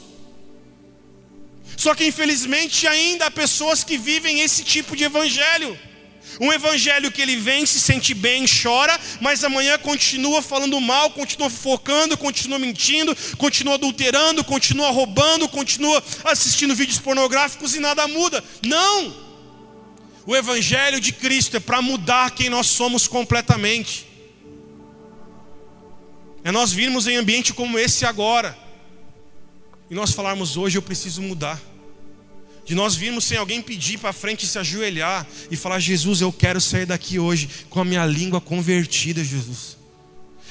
[1.77, 5.77] Só que infelizmente ainda há pessoas que vivem esse tipo de evangelho.
[6.41, 11.49] Um evangelho que ele vem, se sente bem, chora, mas amanhã continua falando mal, continua
[11.49, 18.45] focando, continua mentindo, continua adulterando, continua roubando, continua assistindo vídeos pornográficos e nada muda.
[18.65, 19.27] Não!
[20.27, 24.07] O evangelho de Cristo é para mudar quem nós somos completamente.
[26.43, 28.57] É nós virmos em ambiente como esse agora
[29.91, 31.61] e nós falarmos hoje eu preciso mudar.
[32.67, 36.61] De nós virmos sem alguém pedir para frente se ajoelhar e falar: Jesus, eu quero
[36.61, 39.77] sair daqui hoje com a minha língua convertida, Jesus.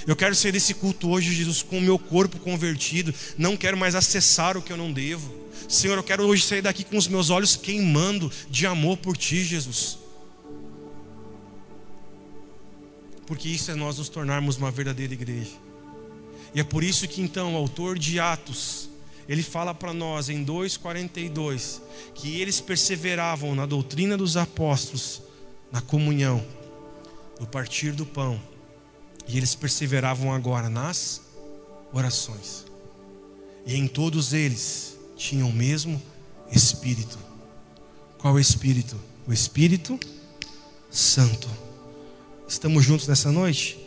[0.07, 3.13] Eu quero sair desse culto hoje, Jesus, com o meu corpo convertido.
[3.37, 5.33] Não quero mais acessar o que eu não devo.
[5.67, 9.43] Senhor, eu quero hoje sair daqui com os meus olhos queimando de amor por Ti,
[9.43, 9.97] Jesus.
[13.25, 15.51] Porque isso é nós nos tornarmos uma verdadeira igreja.
[16.53, 18.87] E é por isso que então o autor de Atos
[19.27, 21.81] ele fala para nós em 2,42
[22.13, 25.21] que eles perseveravam na doutrina dos apóstolos,
[25.71, 26.45] na comunhão,
[27.39, 28.39] no partir do pão,
[29.27, 31.21] e eles perseveravam agora nas
[31.91, 32.65] orações,
[33.65, 36.01] e em todos eles tinham o mesmo
[36.51, 37.17] Espírito.
[38.19, 38.99] Qual Espírito?
[39.27, 39.99] O Espírito
[40.91, 41.49] Santo.
[42.47, 43.79] Estamos juntos nessa noite?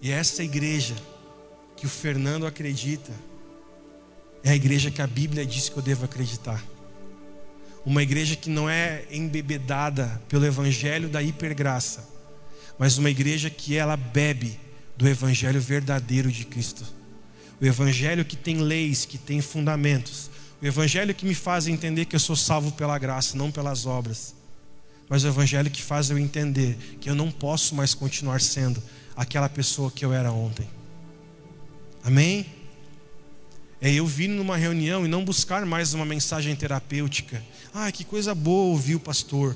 [0.00, 0.96] E essa igreja
[1.78, 3.12] que o Fernando acredita
[4.42, 6.62] é a igreja que a Bíblia diz que eu devo acreditar.
[7.84, 12.08] Uma igreja que não é embebedada pelo evangelho da hipergraça,
[12.78, 14.58] mas uma igreja que ela bebe
[14.96, 16.84] do evangelho verdadeiro de Cristo.
[17.60, 20.30] O evangelho que tem leis, que tem fundamentos.
[20.60, 24.34] O evangelho que me faz entender que eu sou salvo pela graça, não pelas obras.
[25.08, 28.82] Mas o evangelho que faz eu entender que eu não posso mais continuar sendo
[29.16, 30.77] aquela pessoa que eu era ontem.
[32.08, 32.46] Amém?
[33.82, 37.44] É eu vir numa reunião e não buscar mais uma mensagem terapêutica.
[37.74, 39.54] Ah, que coisa boa ouvir o pastor.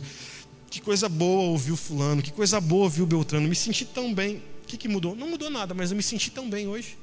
[0.68, 2.20] Que coisa boa ouvir o fulano.
[2.20, 3.48] Que coisa boa ouvir o Beltrano.
[3.48, 4.42] Me senti tão bem.
[4.64, 5.16] O que, que mudou?
[5.16, 6.98] Não mudou nada, mas eu me senti tão bem hoje.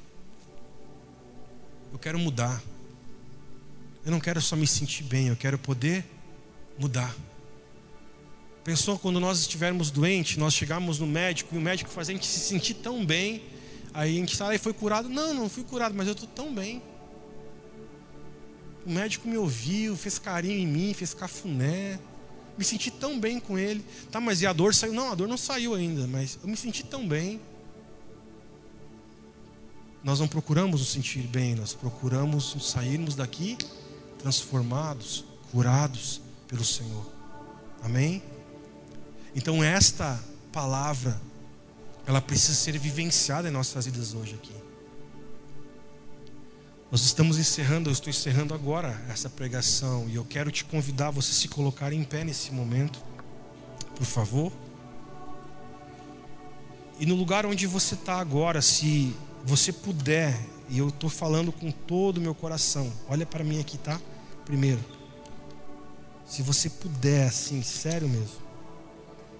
[1.92, 2.62] Eu quero mudar.
[4.04, 6.04] Eu não quero só me sentir bem, eu quero poder
[6.78, 7.12] mudar.
[8.62, 12.26] Pensou quando nós estivermos doentes, nós chegarmos no médico e o médico faz a gente
[12.26, 13.42] se sentir tão bem
[13.92, 15.08] Aí a gente fala, e foi curado?
[15.08, 16.82] Não, não fui curado, mas eu estou tão bem.
[18.86, 21.98] O médico me ouviu, fez carinho em mim, fez cafuné.
[22.56, 23.84] Me senti tão bem com ele.
[24.10, 24.92] Tá, mas e a dor saiu?
[24.92, 27.40] Não, a dor não saiu ainda, mas eu me senti tão bem.
[30.02, 33.58] Nós não procuramos nos sentir bem, nós procuramos sairmos daqui
[34.18, 37.06] transformados, curados pelo Senhor.
[37.82, 38.22] Amém?
[39.34, 40.22] Então, esta
[40.52, 41.20] palavra
[42.10, 44.52] ela precisa ser vivenciada em nossas vidas hoje aqui.
[46.90, 51.10] Nós estamos encerrando, eu estou encerrando agora essa pregação e eu quero te convidar a
[51.12, 53.00] você se colocar em pé nesse momento,
[53.94, 54.52] por favor.
[56.98, 60.36] E no lugar onde você está agora, se você puder,
[60.68, 64.00] e eu estou falando com todo o meu coração, olha para mim aqui, tá?
[64.44, 64.80] Primeiro,
[66.26, 68.38] Se você puder, assim, sério mesmo.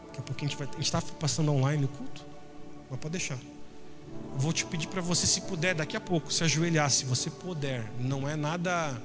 [0.07, 0.69] Daqui a pouco a gente vai.
[0.69, 2.30] A gente está passando online o culto?
[2.91, 3.39] Mas pode deixar.
[4.37, 7.91] Vou te pedir para você, se puder, daqui a pouco, se ajoelhar, se você puder.
[7.99, 9.01] Não é nada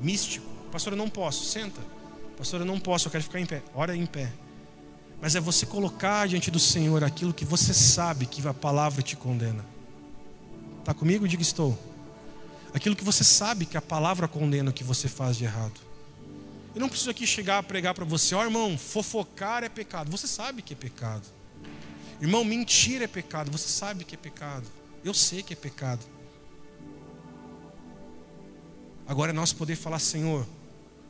[0.00, 0.46] místico.
[0.72, 1.44] Pastor, eu não posso.
[1.44, 1.80] Senta.
[2.36, 3.62] Pastor, eu não posso, eu quero ficar em pé.
[3.74, 4.32] Ora em pé.
[5.20, 9.16] Mas é você colocar diante do Senhor aquilo que você sabe que a palavra te
[9.16, 9.64] condena.
[10.78, 11.28] Está comigo?
[11.28, 11.78] Diga estou.
[12.72, 15.78] Aquilo que você sabe que a palavra condena o que você faz de errado.
[16.74, 20.10] Eu não preciso aqui chegar a pregar para você, ó oh, irmão, fofocar é pecado.
[20.10, 21.24] Você sabe que é pecado.
[22.20, 23.50] Irmão, mentir é pecado.
[23.50, 24.66] Você sabe que é pecado.
[25.04, 26.04] Eu sei que é pecado.
[29.06, 30.46] Agora é nós poder falar, Senhor,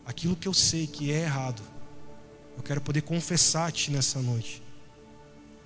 [0.07, 1.63] aquilo que eu sei que é errado,
[2.57, 4.63] eu quero poder confessar a Ti nessa noite.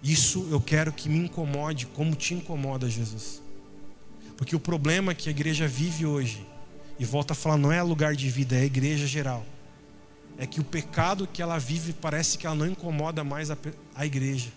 [0.02, 3.42] Isso eu quero que me incomode como te incomoda, Jesus.
[4.36, 6.46] Porque o problema que a igreja vive hoje,
[6.98, 9.44] e volta a falar, não é lugar de vida, é a igreja geral.
[10.36, 13.56] É que o pecado que ela vive parece que ela não incomoda mais a,
[13.94, 14.50] a igreja.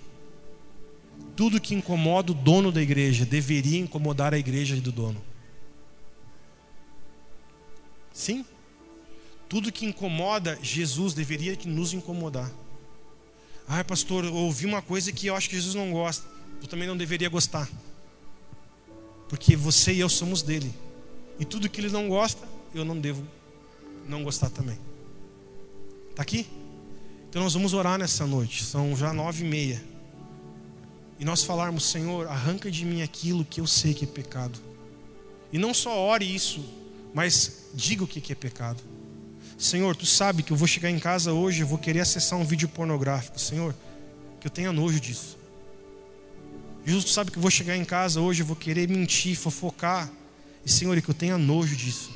[1.36, 5.22] Tudo que incomoda o dono da igreja deveria incomodar a igreja do dono.
[8.12, 8.44] Sim?
[9.48, 12.52] Tudo que incomoda Jesus deveria nos incomodar.
[13.68, 16.28] Ah, pastor, eu ouvi uma coisa que eu acho que Jesus não gosta.
[16.62, 17.70] Eu também não deveria gostar.
[19.30, 20.74] Porque você e eu somos dele.
[21.40, 23.26] E tudo que ele não gosta, eu não devo
[24.08, 24.80] não gostar também.
[26.10, 26.48] Está aqui?
[27.30, 28.64] Então nós vamos orar nessa noite.
[28.64, 29.84] São já nove e meia.
[31.20, 34.60] E nós falarmos, Senhor, arranca de mim aquilo que eu sei que é pecado.
[35.52, 36.64] E não só ore isso,
[37.14, 38.82] mas diga o que é pecado.
[39.58, 42.46] Senhor, tu sabe que eu vou chegar em casa hoje, eu vou querer acessar um
[42.46, 43.40] vídeo pornográfico.
[43.40, 43.74] Senhor,
[44.40, 45.38] que eu tenha nojo disso.
[46.86, 50.10] Jesus, tu sabe que eu vou chegar em casa hoje, eu vou querer mentir, fofocar.
[50.64, 52.12] E Senhor, que eu tenha nojo disso.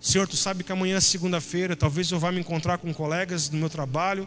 [0.00, 3.68] Senhor, tu sabe que amanhã, segunda-feira, talvez eu vá me encontrar com colegas do meu
[3.68, 4.26] trabalho,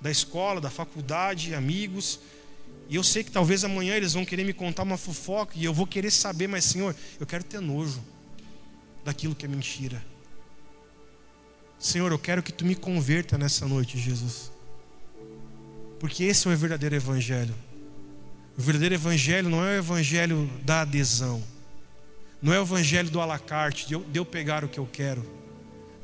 [0.00, 2.20] da escola, da faculdade, amigos.
[2.92, 5.72] E eu sei que talvez amanhã eles vão querer me contar uma fofoca e eu
[5.72, 8.04] vou querer saber, mas Senhor, eu quero ter nojo
[9.02, 10.04] daquilo que é mentira.
[11.78, 14.52] Senhor, eu quero que tu me converta nessa noite, Jesus.
[15.98, 17.54] Porque esse é o verdadeiro evangelho.
[18.58, 21.42] O verdadeiro evangelho não é o evangelho da adesão,
[22.42, 25.24] não é o evangelho do alacarte, de eu, pegar o que eu quero.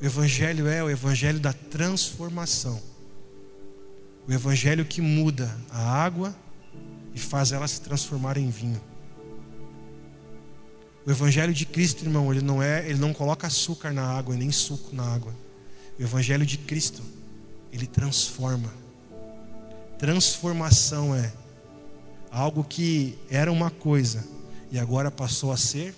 [0.01, 2.82] O evangelho é o evangelho da transformação.
[4.26, 6.34] O evangelho que muda a água
[7.14, 8.80] e faz ela se transformar em vinho.
[11.09, 14.52] O evangelho de Cristo, irmão, ele não é, ele não coloca açúcar na água nem
[14.52, 15.34] suco na água.
[15.98, 17.02] O evangelho de Cristo,
[17.72, 18.70] ele transforma.
[19.98, 21.32] Transformação é
[22.30, 24.22] algo que era uma coisa
[24.70, 25.94] e agora passou a ser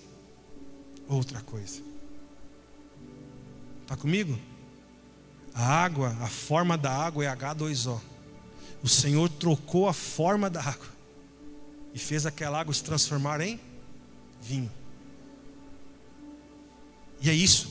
[1.08, 1.82] outra coisa.
[3.82, 4.38] Está comigo?
[5.52, 8.00] A água, a forma da água é H2O.
[8.80, 10.99] O Senhor trocou a forma da água
[11.94, 13.60] e fez aquela água se transformar em
[14.40, 14.70] vinho.
[17.20, 17.70] E é isso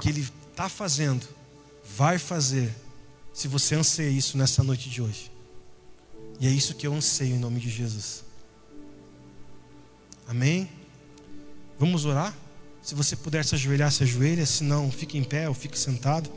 [0.00, 1.26] que Ele está fazendo,
[1.96, 2.74] vai fazer,
[3.32, 5.30] se você anseia isso nessa noite de hoje.
[6.40, 8.24] E é isso que eu anseio em nome de Jesus.
[10.26, 10.68] Amém?
[11.78, 12.34] Vamos orar?
[12.82, 14.44] Se você puder se ajoelhar, se ajoelha.
[14.44, 16.30] Se não, fique em pé ou fique sentado.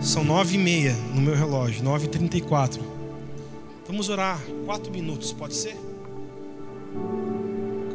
[0.00, 2.80] São nove e meia no meu relógio, nove e trinta e quatro.
[3.86, 5.76] Vamos orar quatro minutos, pode ser?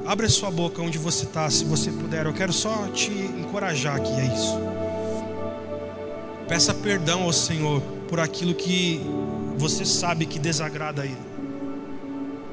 [0.06, 2.26] Abre a sua boca onde você está, se você puder.
[2.26, 4.60] Eu quero só te encorajar aqui, é isso.
[6.48, 9.00] Peça perdão ao Senhor por aquilo que
[9.58, 11.18] você sabe que desagrada a Ele,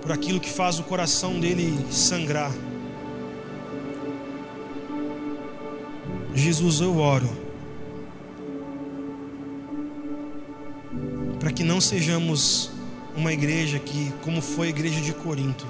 [0.00, 2.52] por aquilo que faz o coração dele sangrar.
[6.32, 7.49] Jesus, eu oro
[11.40, 12.70] para que não sejamos
[13.16, 15.66] uma igreja que, como foi a igreja de Corinto,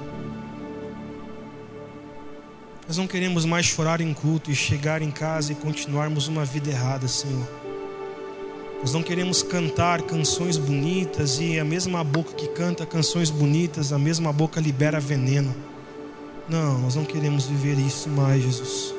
[2.87, 6.71] nós não queremos mais chorar em culto e chegar em casa e continuarmos uma vida
[6.71, 7.49] errada, Senhor.
[8.81, 13.99] Nós não queremos cantar canções bonitas e a mesma boca que canta canções bonitas, a
[13.99, 15.55] mesma boca libera veneno.
[16.49, 18.93] Não, nós não queremos viver isso mais, Jesus.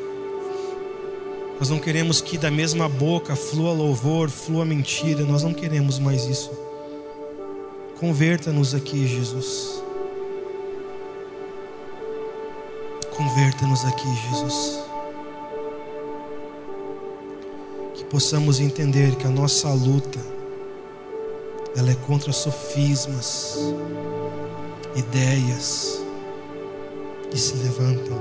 [1.59, 5.25] Nós não queremos que da mesma boca flua louvor, flua mentira.
[5.25, 6.60] Nós não queremos mais isso.
[8.01, 9.79] Converta-nos aqui, Jesus.
[13.15, 14.79] Converta-nos aqui, Jesus.
[17.93, 20.19] Que possamos entender que a nossa luta
[21.77, 23.59] ela é contra sofismas,
[24.95, 26.01] ideias,
[27.29, 28.19] que se levantam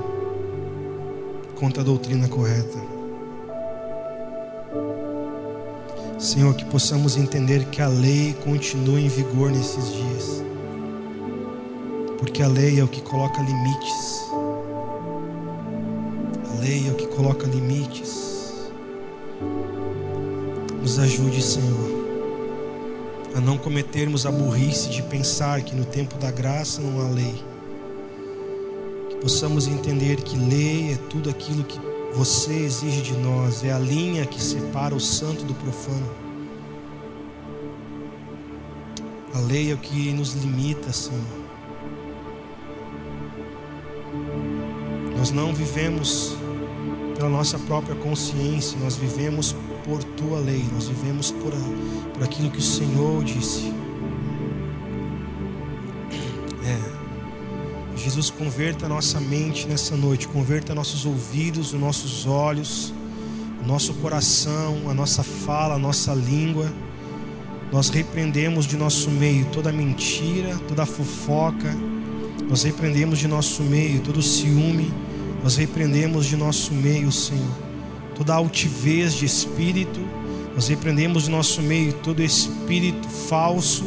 [1.55, 3.00] contra a doutrina correta.
[6.21, 10.43] Senhor, que possamos entender que a lei continua em vigor nesses dias,
[12.19, 14.21] porque a lei é o que coloca limites.
[16.49, 18.69] A lei é o que coloca limites.
[20.81, 22.01] Nos ajude, Senhor
[23.33, 27.43] a não cometermos a burrice de pensar que no tempo da graça não há lei.
[29.09, 31.79] Que possamos entender que lei é tudo aquilo que
[32.13, 36.09] você exige de nós, é a linha que separa o santo do profano.
[39.33, 41.21] A lei é o que nos limita, Senhor.
[45.17, 46.35] Nós não vivemos
[47.15, 49.55] pela nossa própria consciência, nós vivemos
[49.85, 51.53] por tua lei, nós vivemos por,
[52.13, 53.71] por aquilo que o Senhor disse.
[58.03, 62.93] Jesus, converta nossa mente nessa noite, converta nossos ouvidos, os nossos olhos,
[63.65, 66.71] nosso coração, a nossa fala, a nossa língua.
[67.71, 71.75] Nós repreendemos de nosso meio toda mentira, toda fofoca.
[72.49, 74.91] Nós repreendemos de nosso meio todo ciúme.
[75.43, 77.71] Nós repreendemos de nosso meio, Senhor
[78.21, 79.99] toda altivez de espírito,
[80.53, 83.83] nós repreendemos de nosso meio todo espírito falso,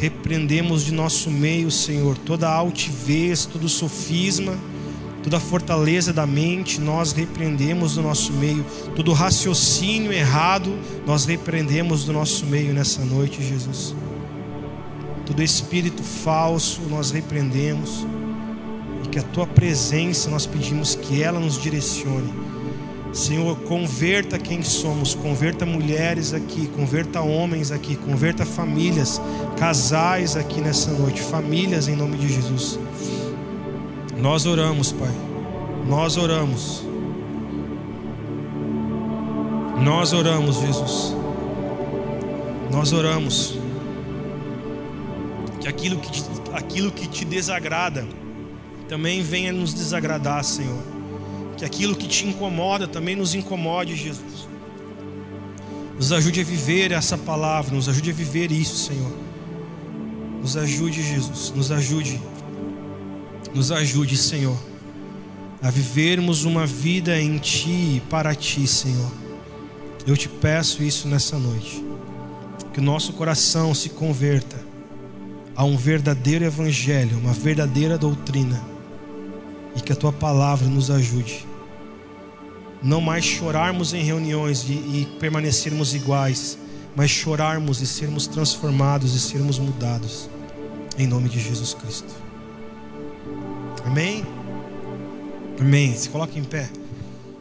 [0.00, 4.58] repreendemos de nosso meio, Senhor, toda altivez, todo sofisma,
[5.22, 8.64] toda fortaleza da mente, nós repreendemos do nosso meio,
[8.96, 10.72] todo raciocínio errado,
[11.06, 13.94] nós repreendemos do nosso meio nessa noite, Jesus.
[15.26, 18.06] Todo espírito falso nós repreendemos,
[19.04, 22.49] e que a tua presença nós pedimos que ela nos direcione
[23.12, 29.20] Senhor, converta quem somos, converta mulheres aqui, converta homens aqui, converta famílias,
[29.58, 32.78] casais aqui nessa noite, famílias em nome de Jesus.
[34.16, 35.10] Nós oramos, Pai.
[35.88, 36.84] Nós oramos.
[39.82, 41.16] Nós oramos, Jesus.
[42.70, 43.58] Nós oramos.
[45.60, 48.06] Que aquilo que te, aquilo que te desagrada
[48.88, 50.99] também venha nos desagradar, Senhor
[51.60, 54.48] que aquilo que te incomoda também nos incomode, Jesus.
[55.94, 59.12] Nos ajude a viver essa palavra, nos ajude a viver isso, Senhor.
[60.40, 62.18] Nos ajude, Jesus, nos ajude.
[63.54, 64.56] Nos ajude, Senhor,
[65.60, 69.12] a vivermos uma vida em Ti e para Ti, Senhor.
[70.06, 71.84] Eu te peço isso nessa noite.
[72.72, 74.56] Que o nosso coração se converta
[75.54, 78.62] a um verdadeiro evangelho, uma verdadeira doutrina.
[79.76, 81.49] E que a tua palavra nos ajude
[82.82, 86.58] não mais chorarmos em reuniões e, e permanecermos iguais,
[86.96, 90.28] mas chorarmos e sermos transformados e sermos mudados,
[90.98, 92.12] em nome de Jesus Cristo.
[93.84, 94.24] Amém?
[95.60, 95.94] Amém.
[95.96, 96.70] Se coloca em pé.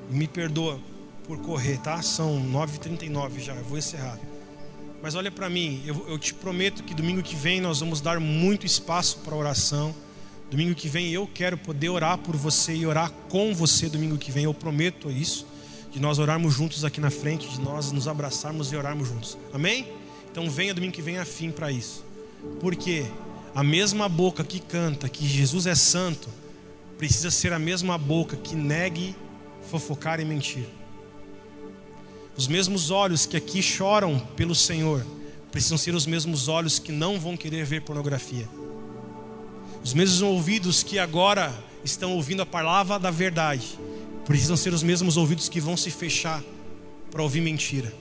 [0.10, 0.80] Me perdoa
[1.26, 2.02] por correr, tá?
[2.02, 4.20] São 9h39 já, eu vou encerrar.
[5.02, 8.20] Mas olha para mim, eu, eu te prometo que domingo que vem nós vamos dar
[8.20, 9.96] muito espaço para oração.
[10.50, 14.32] Domingo que vem eu quero poder orar por você e orar com você domingo que
[14.32, 14.46] vem.
[14.46, 15.46] Eu prometo isso,
[15.92, 19.38] de nós orarmos juntos aqui na frente, de nós nos abraçarmos e orarmos juntos.
[19.54, 19.88] Amém?
[20.32, 22.04] Então venha domingo que vem afim para isso.
[22.60, 23.06] Porque
[23.54, 26.30] a mesma boca que canta que Jesus é santo
[26.98, 29.16] precisa ser a mesma boca que negue,
[29.70, 30.66] fofocar e mentir.
[32.36, 35.06] Os mesmos olhos que aqui choram pelo Senhor
[35.52, 38.48] precisam ser os mesmos olhos que não vão querer ver pornografia.
[39.84, 41.54] Os mesmos ouvidos que agora
[41.84, 43.80] estão ouvindo a palavra da verdade,
[44.26, 46.44] precisam ser os mesmos ouvidos que vão se fechar
[47.10, 47.94] para ouvir mentira.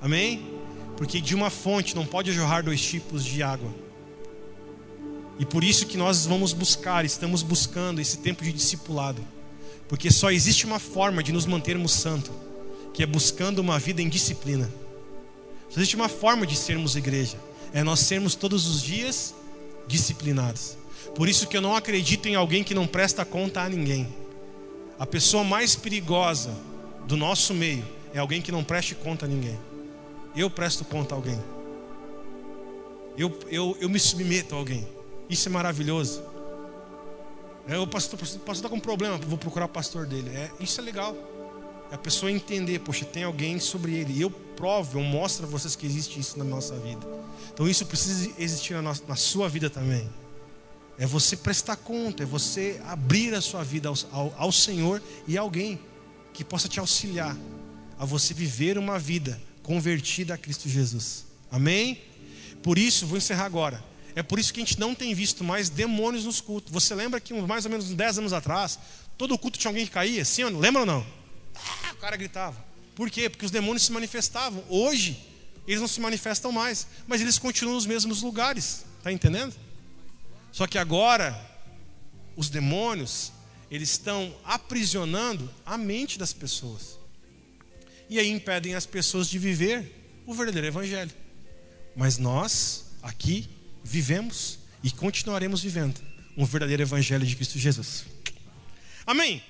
[0.00, 0.44] Amém?
[0.96, 3.74] Porque de uma fonte não pode jorrar dois tipos de água.
[5.38, 9.24] E por isso que nós vamos buscar, estamos buscando esse tempo de discipulado.
[9.88, 12.32] Porque só existe uma forma de nos mantermos santos,
[12.92, 14.70] que é buscando uma vida em disciplina.
[15.70, 17.38] Só existe uma forma de sermos igreja,
[17.72, 19.34] é nós sermos todos os dias
[19.88, 20.76] disciplinados.
[21.14, 24.08] Por isso que eu não acredito em alguém que não presta conta a ninguém.
[24.98, 26.54] A pessoa mais perigosa
[27.06, 29.58] do nosso meio é alguém que não preste conta a ninguém.
[30.36, 31.40] Eu presto conta a alguém.
[33.16, 34.86] Eu, eu, eu me submeto a alguém.
[35.28, 36.22] Isso é maravilhoso.
[37.68, 40.30] É, o pastor, está com um problema, vou procurar o pastor dele.
[40.30, 41.16] É, isso é legal.
[41.90, 44.12] É a pessoa entender, poxa, tem alguém sobre ele.
[44.14, 47.06] E eu provo, eu mostro a vocês que existe isso na nossa vida.
[47.52, 50.08] Então isso precisa existir na, nossa, na sua vida também.
[51.00, 55.38] É você prestar conta, é você abrir a sua vida ao, ao, ao Senhor e
[55.38, 55.80] alguém
[56.34, 57.34] que possa te auxiliar
[57.98, 61.24] a você viver uma vida convertida a Cristo Jesus.
[61.50, 62.02] Amém?
[62.62, 63.82] Por isso, vou encerrar agora.
[64.14, 66.70] É por isso que a gente não tem visto mais demônios nos cultos.
[66.70, 68.78] Você lembra que mais ou menos 10 anos atrás,
[69.16, 70.22] todo culto tinha alguém que caía?
[70.22, 70.44] Sim?
[70.44, 71.06] Lembra ou não?
[71.54, 72.62] Ah, o cara gritava.
[72.94, 73.30] Por quê?
[73.30, 74.62] Porque os demônios se manifestavam.
[74.68, 75.18] Hoje,
[75.66, 78.84] eles não se manifestam mais, mas eles continuam nos mesmos lugares.
[78.98, 79.54] Está entendendo?
[80.52, 81.38] Só que agora,
[82.36, 83.32] os demônios,
[83.70, 86.98] eles estão aprisionando a mente das pessoas.
[88.08, 91.12] E aí impedem as pessoas de viver o verdadeiro evangelho.
[91.94, 93.48] Mas nós, aqui,
[93.84, 96.00] vivemos e continuaremos vivendo
[96.36, 98.04] um verdadeiro evangelho de Cristo Jesus.
[99.06, 99.42] Amém?